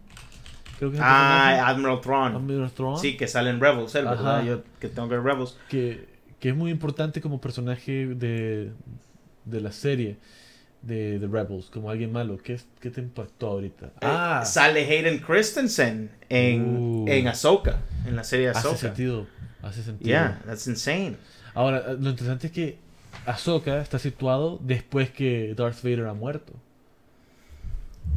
[0.78, 1.68] Creo que es Ah.
[1.68, 2.34] Admiral Thrawn.
[2.36, 2.98] Admiral Thrawn.
[2.98, 4.40] Sí, que sale en Rebels, él, ¿verdad?
[4.40, 4.46] Ajá.
[4.46, 5.56] Yo que tengo que ver Rebels.
[5.70, 6.06] que,
[6.38, 8.72] que es muy importante como personaje de,
[9.46, 10.18] de la serie
[10.86, 12.38] de, de Rebels, como alguien malo.
[12.42, 13.90] ¿Qué, qué te impactó ahorita?
[14.02, 17.04] Ah, sale Hayden Christensen en, Uh.
[17.08, 18.76] en Ahsoka, en la serie hace Ahsoka.
[18.76, 19.26] sentido.
[19.62, 20.06] Hace sentido.
[20.08, 21.16] Yeah, that's insane.
[21.54, 22.78] Ahora, eh, lo interesante es que
[23.26, 26.52] Ahsoka está situado después que Darth Vader ha muerto.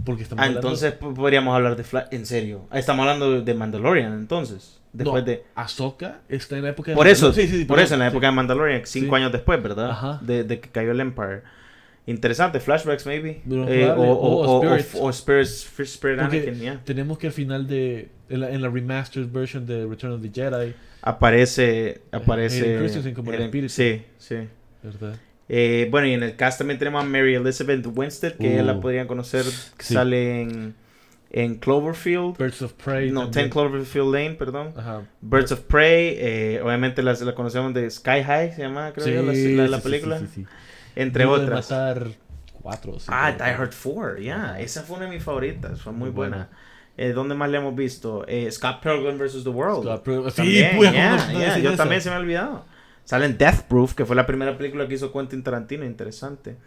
[0.06, 2.08] Porque estamos Ah, hablando- entonces podríamos hablar de Flash.
[2.12, 2.66] En serio.
[2.72, 4.80] Estamos hablando de Mandalorian, entonces.
[4.94, 5.44] Después No, de.
[5.56, 8.28] Ahsoka está en la época de Por eso, Sí, sí, por eso, en la época
[8.28, 9.92] de Mandalorian, cinco años después, ¿verdad?
[9.92, 10.20] Ajá.
[10.22, 11.42] De, de que cayó el Empire.
[12.10, 13.42] Interesante, flashbacks, maybe.
[13.68, 14.96] Eh, o, o, o Spirits.
[15.00, 16.82] o- Spirits, Spirit Anakin, yeah.
[16.84, 18.10] Tenemos que al final de.
[18.30, 22.02] En la, en la remastered version de Return of the Jedi, Aparece.
[22.12, 22.78] Aparece.
[22.78, 23.74] Christensen como el espíritu.
[23.74, 24.36] Sí, sí.
[24.84, 25.16] ¿verdad?
[25.48, 28.74] Eh, bueno, y en el cast también tenemos a Mary Elizabeth Winstead, que ella la
[28.74, 28.82] Uh.
[28.82, 29.44] podrían conocer.
[29.78, 29.94] que Sí.
[29.96, 30.76] Sale en,
[31.32, 32.38] en Cloverfield.
[32.38, 33.12] Birds of Prey.
[33.12, 33.46] no, también.
[33.46, 34.74] 10 Cloverfield Lane, perdón.
[34.78, 35.02] Ajá.
[35.22, 36.16] Birds of Prey.
[36.20, 39.78] eh, obviamente la, la conocemos de Sky High, se llama, creo yo, la, la- la
[39.78, 40.20] sí, sí, película.
[40.20, 40.46] sí,
[41.00, 41.08] sí, sí.
[41.08, 41.70] Entre Duro de otras.
[41.72, 42.08] matar
[42.62, 43.14] cuatro o cinco.
[43.16, 44.36] Ah, Die Hard 4, ya.
[44.44, 44.60] Ajá.
[44.60, 46.36] Esa fue una de mis favoritas, fue muy Muy buena.
[46.38, 46.50] buena.
[46.98, 48.26] Eh, ¿Dónde más le hemos visto?
[48.28, 49.44] Eh, Scott Pilgrim vs.
[49.44, 49.84] The World.
[49.84, 51.78] Scott Pilgrim- Sí, También, pues, yeah, ¿cómo no yeah, Yo eso?
[51.78, 52.66] también se me ha olvidado.
[53.06, 56.58] Sale en Death Proof, que fue la primera película que hizo Quentin Tarantino, interesante.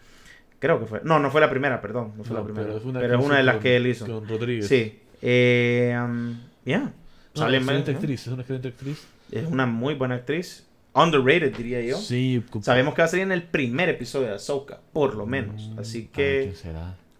[0.59, 1.01] Creo que fue.
[1.05, 2.12] No, no fue la primera, perdón.
[2.16, 2.66] No fue No, la primera.
[2.66, 4.07] pero es una, Pero es una de las con- que él hizo.
[4.07, 4.66] Con Rodríguez.
[4.68, 5.01] Sí.
[5.20, 6.78] Eh, um, yeah.
[6.80, 6.93] No,
[7.35, 9.05] Sale en- excelente actriz, es una excelente actriz.
[9.30, 10.66] Es una muy buena actriz.
[10.95, 11.97] Underrated, diría yo.
[11.99, 15.68] Sí, Sabemos que va a salir en el primer episodio de Ahsoka, por lo menos.
[15.74, 16.53] Mm, Así que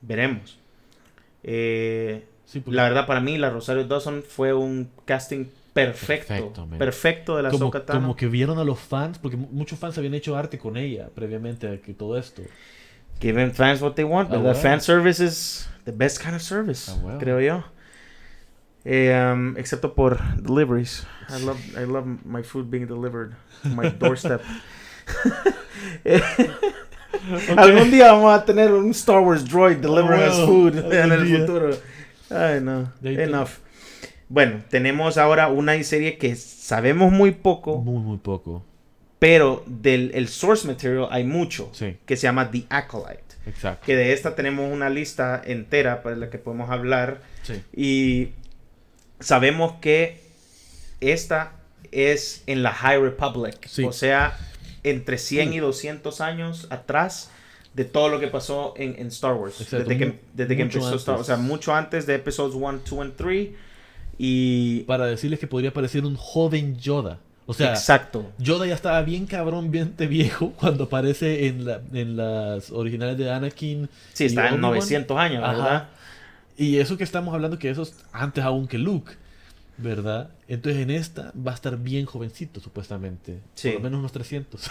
[0.03, 0.59] veremos.
[1.43, 6.53] Eh, Sí, la verdad, para mí, la Rosario Dawson fue un casting perfecto.
[6.77, 8.01] Perfecto, de la como, Ahsoka Tano.
[8.01, 11.09] como que vieron a los fans, porque mu- muchos fans habían hecho arte con ella
[11.15, 12.43] previamente a que todo esto.
[13.23, 14.55] Giving fans what they want, Ah, bueno.
[14.55, 17.19] Fan service is the best kind of service, Ah, bueno.
[17.19, 17.65] creo yo.
[18.85, 21.07] Eh, um, excepto por deliveries.
[21.29, 24.41] I love, I love my food being delivered to my doorstep.
[27.57, 31.25] Algún día vamos a tener un Star Wars droid delivering Ah, us food en el
[31.27, 31.39] día.
[31.41, 31.71] futuro.
[32.31, 32.91] Ay, no.
[33.03, 33.51] Enough.
[34.29, 38.65] Bueno, tenemos ahora una serie que sabemos muy poco, Muy, muy poco.
[39.19, 43.23] pero del el source material hay mucho, Sí, que se llama The Acolyte.
[43.47, 43.85] exacto.
[43.85, 47.21] Que de esta tenemos una lista entera para la que podemos hablar.
[47.43, 47.63] Sí.
[47.77, 48.31] Y
[49.23, 50.21] sabemos que
[51.01, 51.53] esta
[51.91, 53.67] es en la High Republic.
[53.67, 53.85] Sí.
[53.85, 54.39] O sea,
[54.83, 57.31] entre 100 y 200 años atrás
[57.75, 59.61] de todo lo que pasó en, en Star Wars.
[59.61, 61.23] Exacto, desde que, desde que empezó Star Wars.
[61.23, 61.49] O sea, antes.
[61.49, 63.49] mucho antes de episodios 1, 2 y 3.
[64.19, 64.81] Y...
[64.81, 67.19] Para decirles que podría parecer un joven Yoda.
[67.47, 68.31] O sea, exacto.
[68.39, 73.19] Yoda ya estaba bien cabrón, bien de viejo cuando aparece en, la- en las originales
[73.19, 73.89] de Anakin.
[74.13, 74.61] Sí, está en Obi-Wan.
[74.75, 75.89] 900 años, Ajá.
[76.57, 79.13] Y eso que estamos hablando que eso es antes aún que Luke,
[79.79, 80.31] ¿verdad?
[80.49, 83.39] Entonces en esta va a estar bien jovencito, supuestamente.
[83.55, 83.69] Sí.
[83.71, 84.71] Por lo menos unos 300.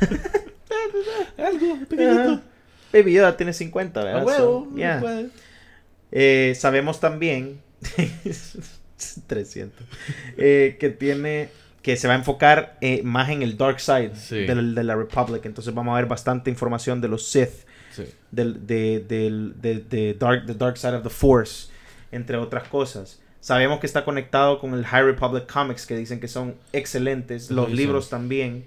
[1.38, 2.20] Algo pequeñito.
[2.32, 2.42] Ajá.
[2.92, 4.24] Baby Yoda tiene 50, A ¿verdad?
[4.26, 4.68] huevo.
[4.70, 5.00] So, yeah.
[5.00, 5.26] pues.
[6.14, 7.60] Eh, sabemos también
[9.26, 9.86] 300
[10.36, 11.48] eh, que tiene
[11.80, 14.36] que se va a enfocar eh, más en el dark side Sí.
[14.44, 18.04] del- de la Republic entonces vamos a ver bastante información de los Sith Sí.
[18.30, 21.68] del de, del- de- de dark, the dark side of the Force
[22.10, 26.28] entre otras cosas sabemos que está conectado con el High Republic Comics que dicen que
[26.28, 27.78] son excelentes los Buenísimos.
[27.78, 28.64] libros también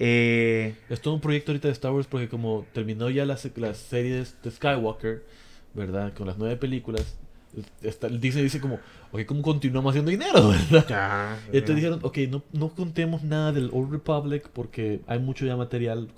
[0.00, 3.78] Eh, Es todo un proyecto ahorita de Star Wars porque como terminó ya las, las
[3.78, 5.24] series de Skywalker,
[5.74, 6.12] ¿verdad?
[6.14, 7.16] Con las nueve películas,
[7.82, 8.78] está, Disney dice como,
[9.10, 10.86] ok, ¿cómo continuamos haciendo dinero, verdad?
[10.88, 15.56] ya, Entonces dijeron, ok, no, no contemos nada del Old Republic porque hay mucho ya
[15.56, 16.08] material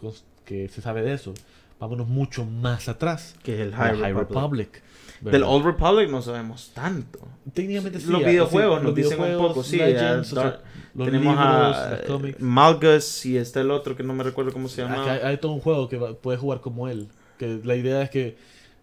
[0.45, 1.33] que se sabe de eso.
[1.81, 3.35] Vámonos mucho más atrás.
[3.43, 4.29] que es el High, High Republic.
[4.29, 4.83] Republic.
[5.23, 5.43] Del.
[5.43, 7.19] Old Republic no sabemos tanto.
[7.53, 8.07] Técnicamente sí.
[8.11, 10.61] los ah, videojuegos sí, nos los dicen un videojuegos, poco, sí, Legends, o sea, Dark-
[10.95, 12.41] los Tenemos libros, a los.
[12.41, 15.11] Malgus y está el otro que no me recuerdo cómo se llama.
[15.13, 17.09] Hay, hay todo un juego que va- puedes jugar como él.
[17.39, 18.37] Que la idea es que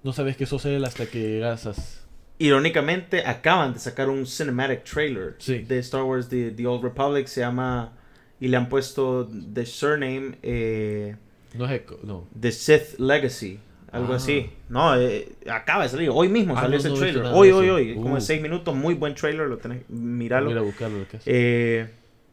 [0.04, 2.04] no sabes que sos él hasta que llegas.
[2.39, 5.60] Irónicamente, acaban de sacar un cinematic trailer Sí.
[5.60, 7.28] de Star Wars The, The Old Republic.
[7.28, 7.93] Se llama.
[8.39, 11.16] Y le han puesto The Surname eh,
[11.58, 12.28] No es Echo, no.
[12.39, 13.60] The Sith Legacy.
[13.91, 14.18] Algo Ah.
[14.18, 14.49] así.
[14.70, 16.10] No, eh, acaba de salir.
[16.14, 17.24] Hoy mismo Ah, salió no, ese no trailer.
[17.34, 17.95] Hoy, hoy, hoy.
[17.95, 18.18] Como Uh.
[18.18, 18.76] en 6 minutos.
[18.76, 19.47] Muy buen trailer.
[19.47, 19.89] Lo tenés.
[19.89, 20.49] Míralo.
[20.49, 21.05] Voy a buscarlo.
[21.26, 21.88] Eh,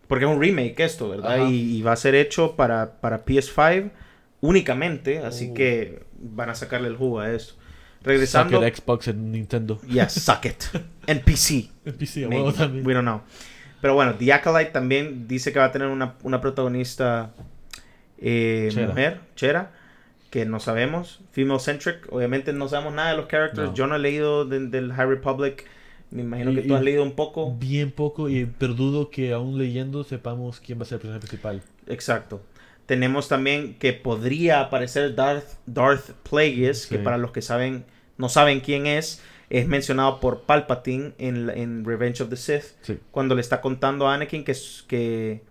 [0.09, 1.47] porque es un remake esto, ¿verdad?
[1.49, 3.91] Y, y va a ser hecho para, para PS5
[4.41, 5.55] únicamente, así Uh.
[5.55, 7.55] que van a sacarle el jugo a esto.
[7.55, 8.67] Suck Regresando...
[8.67, 9.81] it, Xbox en Nintendo.
[9.89, 10.65] Yeah, suck it.
[11.07, 11.71] En PC.
[11.87, 12.53] En PC, a maybe.
[12.53, 12.87] también.
[12.87, 13.23] We don't know.
[13.81, 17.33] Pero bueno, The Acolyte también dice que va a tener una, una protagonista
[18.27, 18.89] eh, Chera.
[18.89, 19.73] mujer, Chera,
[20.31, 21.21] que no sabemos.
[21.33, 22.11] Female centric.
[22.13, 23.69] Obviamente no sabemos nada de los characters.
[23.69, 23.75] No.
[23.75, 25.67] Yo no he leído de- del High Republic.
[26.11, 27.55] Me imagino Y- que tú has leído un poco.
[27.57, 31.21] Bien poco, y pero dudo que aún leyendo sepamos quién va a ser el personaje
[31.21, 31.63] principal.
[31.87, 32.41] Exacto.
[32.87, 37.85] Tenemos también que podría aparecer Darth, Darth Plagueis, que para los que saben,
[38.19, 42.99] no saben quién es, es mencionado por Palpatine en, en Revenge of the Sith, Sí.
[43.11, 45.43] cuando le está contando a Anakin que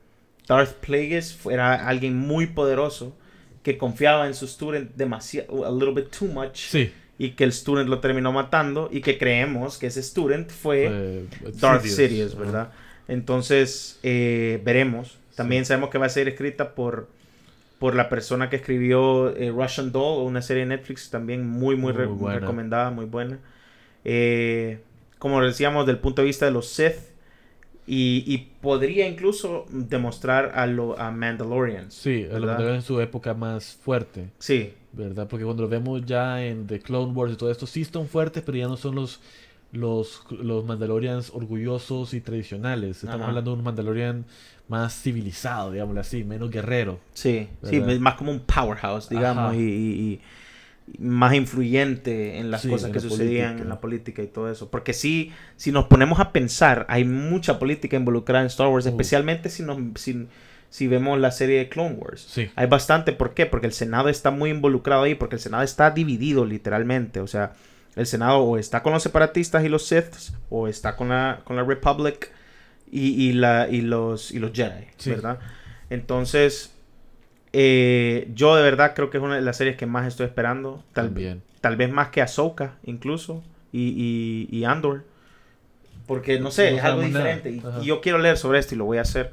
[0.47, 3.15] Darth Plagueis fuera alguien muy poderoso,
[3.63, 6.91] que confiaba en su student demasiado, a little bit too much, Sí.
[7.17, 10.87] y que el student lo terminó matando, y que creemos que ese student fue...
[10.91, 11.25] eh,
[11.61, 12.33] Darth Sidious.
[12.33, 12.43] Ajá.
[12.43, 12.71] ¿verdad?
[13.07, 15.17] Entonces, eh, veremos.
[15.35, 17.07] También sabemos que va a ser escrita por,
[17.79, 21.91] por la persona que escribió eh, Russian Doll, una serie de Netflix también muy, muy,
[21.91, 22.39] Muy re- buena.
[22.39, 23.39] recomendada, muy buena.
[24.05, 24.79] Eh,
[25.19, 26.95] como decíamos, del punto de vista de los Sith,
[27.85, 31.93] y, y podría incluso demostrar a, lo, a Mandalorians.
[31.93, 35.27] Sí, a mejor en su época más fuerte, Sí, ¿verdad?
[35.27, 38.43] Porque cuando lo vemos ya en The Clone Wars y todo esto, sí son fuertes,
[38.45, 39.19] pero ya no son los
[39.71, 42.97] los, los Mandalorians orgullosos y tradicionales.
[42.97, 43.29] Estamos Ajá.
[43.29, 44.25] hablando de un Mandalorian
[44.67, 46.99] más civilizado, digámoslo así, menos guerrero.
[47.13, 47.89] sí, sí, ¿Verdad?
[47.89, 50.21] es más como un powerhouse, digamos, y- y
[50.99, 53.63] más influyente en las Sí, cosas en que la sucedían política.
[53.63, 54.69] en la política y todo eso.
[54.69, 58.89] Porque sí, si nos ponemos a pensar, hay mucha política involucrada en Star Wars, Uh.
[58.89, 60.27] especialmente si, nos, si,
[60.69, 62.27] si vemos la serie de Clone Wars.
[62.29, 62.49] Sí.
[62.55, 63.45] Hay bastante, ¿por qué?
[63.45, 67.53] Porque el Senado está muy involucrado ahí, porque el Senado está dividido literalmente, o sea,
[67.95, 71.55] el Senado o está con los separatistas y los Siths, o está con la, con
[71.55, 72.29] la Republic
[72.91, 75.11] y, y la, y, los, y los Jedi, Sí.
[75.11, 75.39] ¿verdad?
[75.89, 76.73] Entonces,
[77.53, 80.83] eh, yo de verdad creo que es una de las series que más estoy esperando,
[80.93, 81.41] tal, También.
[81.61, 85.03] tal vez más que Ahsoka incluso, y, y, y Andor,
[86.07, 88.85] porque no sé, No es algo diferente, y- yo quiero leer sobre esto y lo
[88.85, 89.31] voy a hacer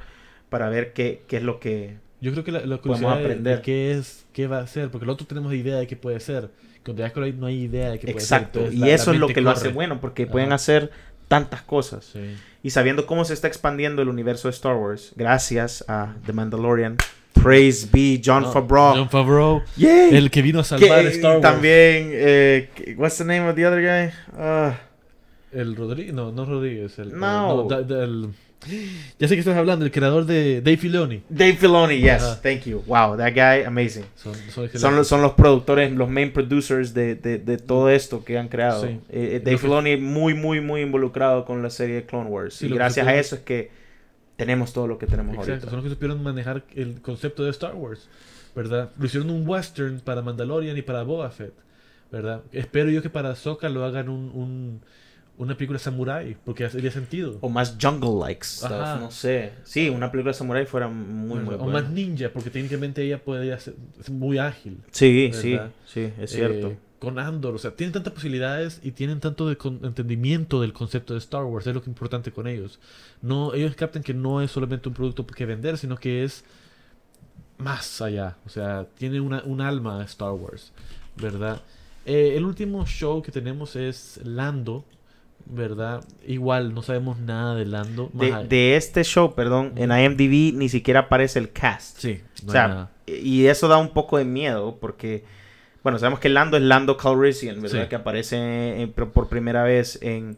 [0.48, 1.96] para ver qué, qué es lo que...
[2.20, 3.56] Yo creo que la, la Podemos curiosidad de- aprender.
[3.56, 6.50] de qué es, qué va a ser, porque nosotros tenemos idea de qué puede ser.
[6.84, 8.38] Con The Acolyte no hay idea de qué puede ser.
[8.38, 10.32] Exacto, y la- la eso es lo que lo hace bueno, porque Ajá.
[10.32, 10.90] pueden hacer
[11.28, 12.04] tantas cosas.
[12.12, 12.36] Sí.
[12.62, 16.96] Y sabiendo cómo se está expandiendo el universo de Star Wars, gracias a The Mandalorian,
[17.32, 18.94] praise be John No, Favreau.
[18.94, 20.14] John Favreau, Yay.
[20.16, 21.42] el que vino a Que, salvar Star Wars.
[21.42, 24.12] También, eh, what's the name of the other guy?
[24.38, 24.78] Ah,
[25.52, 26.98] El Rodríguez, no, no Rodríguez.
[26.98, 27.66] El, No.
[27.70, 28.28] el- el-
[29.18, 31.22] ya sé que estás hablando, el creador de Dave Filoni.
[31.30, 32.40] Dave Filoni, yes, Ajá.
[32.42, 32.82] thank you.
[32.86, 34.04] Wow, that guy, amazing.
[34.16, 34.80] Son, son excelentes.
[34.82, 38.48] Son los, son los productores, los main producers de, de, de todo esto que han
[38.48, 38.82] creado.
[38.82, 38.88] Sí.
[39.08, 42.54] Eh, eh, Dave que- Filoni muy, muy, muy involucrado con la serie de Clone Wars.
[42.54, 43.70] Sí, y que gracias a eso es que
[44.40, 45.66] tenemos todo lo que tenemos Exacto, ahorita.
[45.70, 48.08] son los que supieron manejar el concepto de Star Wars,
[48.56, 48.90] ¿verdad?
[48.98, 51.52] Lo hicieron un western para Mandalorian y para Boba Fett,
[52.10, 52.42] ¿verdad?
[52.52, 54.80] Espero yo que para Ahsoka lo hagan un, un-
[55.38, 57.38] una película samurai, porque haría sentido.
[57.40, 58.98] O más jungle-like stuff, Ajá.
[59.00, 59.52] no sé.
[59.64, 61.80] Sí, una película de samurai fuera muy, muy o buena.
[61.80, 63.74] más ninja, porque técnicamente ella podría ser
[64.10, 64.82] muy ágil.
[64.90, 66.68] Sí, sí, sí, es cierto.
[66.68, 71.14] Eh, con Andor, o sea, tienen tantas posibilidades y tienen tanto de entendimiento del concepto
[71.14, 72.78] de Star Wars, es lo que es importante con ellos.
[73.22, 76.44] No, ellos captan que no es solamente un producto que vender, sino que es
[77.58, 80.72] más allá, o sea, tiene una, un alma Star Wars,
[81.16, 81.60] ¿verdad?
[82.04, 84.84] Eh, el último show que tenemos es Lando,
[85.46, 86.04] ¿verdad?
[86.26, 88.10] Igual no sabemos nada de Lando.
[88.12, 91.98] más de, este show, perdón, en IMDb ni siquiera aparece el cast.
[91.98, 92.90] Sí, no o sea.
[93.06, 95.24] Y eso da un poco de miedo porque,
[95.82, 97.82] bueno, sabemos que Lando es Lando Calrissian, ¿verdad?
[97.84, 97.88] Sí.
[97.88, 100.36] Que aparece en- por primera vez en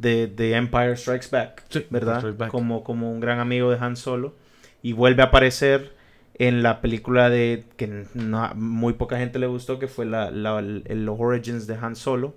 [0.00, 2.18] The, The Empire Strikes Back, Sí, ¿verdad?
[2.18, 2.50] Strikes Back.
[2.50, 4.34] Como, como un gran amigo de Han Solo.
[4.82, 5.92] Y vuelve a aparecer
[6.34, 10.58] en la película de que no- muy poca gente le gustó, que fue la, la-
[10.58, 12.34] el- Origins de Han Solo.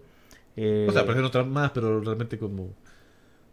[0.58, 2.70] Eh, O sea, aparecieron otras más, pero realmente como...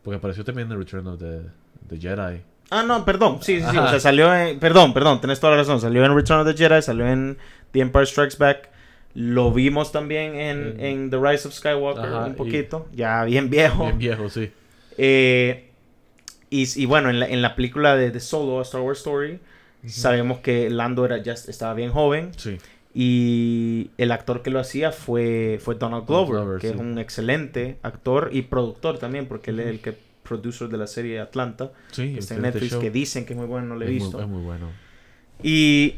[0.03, 1.41] Porque apareció también en Return of the,
[1.89, 2.43] the Jedi.
[2.71, 3.39] Ah, no, perdón.
[3.41, 3.77] Sí, sí, sí.
[3.79, 4.59] O sea, salió en.
[4.59, 5.81] Perdón, perdón, tenés toda la razón.
[5.81, 7.37] Salió en Return of the Jedi, salió en
[7.71, 8.71] The Empire Strikes Back.
[9.15, 12.89] Lo vimos también en, En- The Rise of Skywalker Ajá, un y- poquito.
[12.95, 13.85] Ya bien viejo.
[13.85, 14.51] Bien viejo, sí.
[14.99, 15.69] Eh,
[16.51, 19.39] y, y bueno, en la, en la película de The Solo, A Star Wars Story,
[19.87, 22.31] sabemos que Lando era, ya estaba bien joven.
[22.37, 22.59] Sí.
[22.95, 26.75] Y el actor que lo hacía fue, fue Donald Donald Glover, que sí.
[26.75, 30.87] es un excelente actor y productor también, porque él es el que producer de la
[30.87, 32.81] serie Atlanta, Sí, que está en Netflix, show.
[32.81, 34.19] que dicen que es muy bueno, no lo he es, visto.
[34.19, 34.69] Muy, es muy bueno.
[35.43, 35.95] Y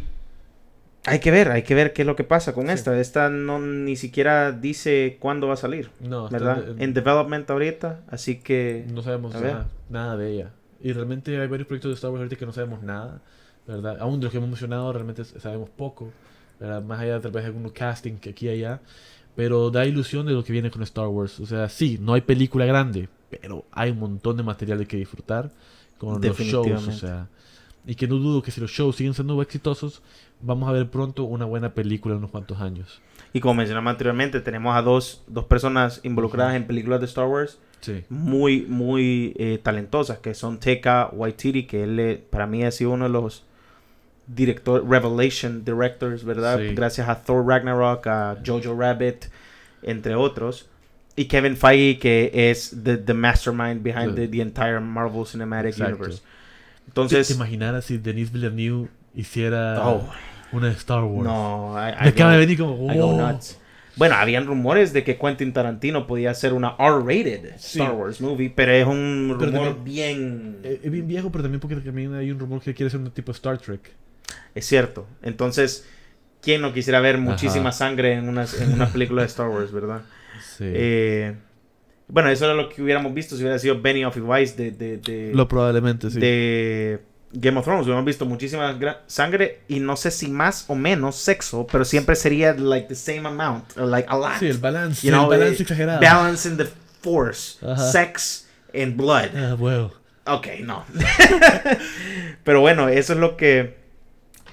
[1.06, 2.72] hay que ver, hay que ver qué es lo que pasa con Sí.
[2.72, 2.98] esta.
[2.98, 6.68] Esta no ni siquiera dice cuándo va a salir, No, está ¿verdad?
[6.70, 10.50] en- En development ahorita, así que no sabemos nada, nada de ella.
[10.80, 13.20] Y realmente hay varios proyectos de Star Wars ahorita que no sabemos nada,
[13.66, 13.96] ¿verdad?
[14.00, 16.10] Aún de los que hemos mencionado realmente sabemos poco,
[16.60, 16.82] ¿verdad?
[16.82, 18.80] Más allá tal vez de algunos casting que aquí y allá.
[19.36, 21.40] Pero da ilusión de lo que viene con Star Wars.
[21.40, 24.96] O sea, sí, no hay película grande, pero hay un montón de material de que
[24.96, 25.50] disfrutar
[25.98, 26.86] con los shows.
[26.88, 27.26] O sea,
[27.86, 30.02] y que no dudo que si los shows siguen siendo exitosos,
[30.40, 33.00] vamos a ver pronto una buena película en unos cuantos años.
[33.32, 37.58] y como mencionamos anteriormente, tenemos a dos, dos personas involucradas en películas de Star Wars
[37.80, 38.02] Sí.
[38.08, 42.92] muy, muy eh, talentosas, que son Taika Waititi, que él eh, para mí ha sido
[42.92, 43.44] uno de los
[44.26, 46.58] director Revelation directors, ¿verdad?
[46.58, 46.74] Sí.
[46.74, 49.26] Gracias a Thor Ragnarok, a Jojo Rabbit,
[49.82, 50.68] entre otros.
[51.16, 55.96] Y Kevin Feige, que es the, the mastermind behind the, the entire Marvel Cinematic Exacto.
[55.96, 56.22] Universe.
[56.84, 60.08] ¿Te, Entonces, te imaginas si Denis Villeneuve hiciera oh,
[60.52, 61.24] una de Star Wars?
[61.26, 62.92] no, I, I go- de venir como...
[62.92, 63.16] I go "Oh".
[63.32, 63.58] nuts.
[63.96, 67.78] Bueno, habían rumores de que Quentin Tarantino podía hacer una R-rated Sí.
[67.80, 70.58] Star Wars movie, pero es un rumor también- bien...
[70.64, 73.10] Eh, Es bien viejo, pero también porque también hay un rumor que quiere ser un
[73.12, 73.92] tipo Star Trek.
[74.54, 75.06] Es cierto.
[75.22, 75.86] Entonces,
[76.42, 80.02] ¿quién no quisiera ver muchísima sangre en una, en una película de Star Wars, verdad?
[80.56, 80.64] Sí.
[80.66, 81.36] Eh,
[82.08, 84.98] bueno, eso era lo que hubiéramos visto si hubiera sido Benny of Weiss de, de,
[84.98, 86.20] de, Lo probablemente, sí.
[86.20, 87.00] de
[87.32, 87.84] Game of Thrones.
[87.84, 92.54] Hubiéramos visto muchísima sangre y no sé si más o menos sexo, pero siempre sería
[92.54, 94.38] like the same amount, or like a lot.
[94.38, 96.00] Sí, el balance, You know, el balance eh, exagerado.
[96.00, 96.66] Balance in the
[97.00, 97.90] force, Ajá.
[97.90, 99.30] sex and blood.
[99.34, 99.92] Ah, bueno.
[100.26, 100.84] Ok, no.
[102.44, 103.76] Pero bueno, eso es lo que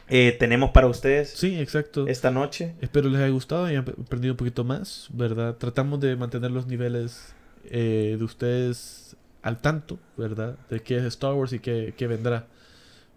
[0.09, 2.07] eh, tenemos para ustedes Sí, exacto.
[2.07, 2.73] esta noche.
[2.81, 5.55] Espero les haya gustado y hayan aprendido un poquito más, ¿verdad?
[5.55, 7.33] Tratamos de mantener los niveles
[7.65, 10.57] eh, de ustedes al tanto, ¿verdad?
[10.69, 12.47] De qué es Star Wars y qué, qué vendrá,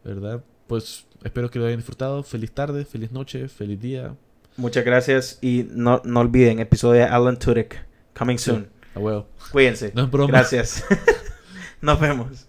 [0.05, 0.43] ¿verdad?
[0.67, 2.23] Pues espero que lo hayan disfrutado.
[2.23, 4.15] Feliz tarde, feliz noche, feliz día.
[4.57, 7.85] Muchas gracias y no, no olviden, episodio de Alan Tudyk,
[8.17, 8.69] coming soon.
[8.95, 9.27] A huevo.
[9.51, 9.93] Cuídense.
[9.95, 10.29] No es broma.
[10.29, 10.85] Gracias.
[11.81, 12.47] Nos vemos.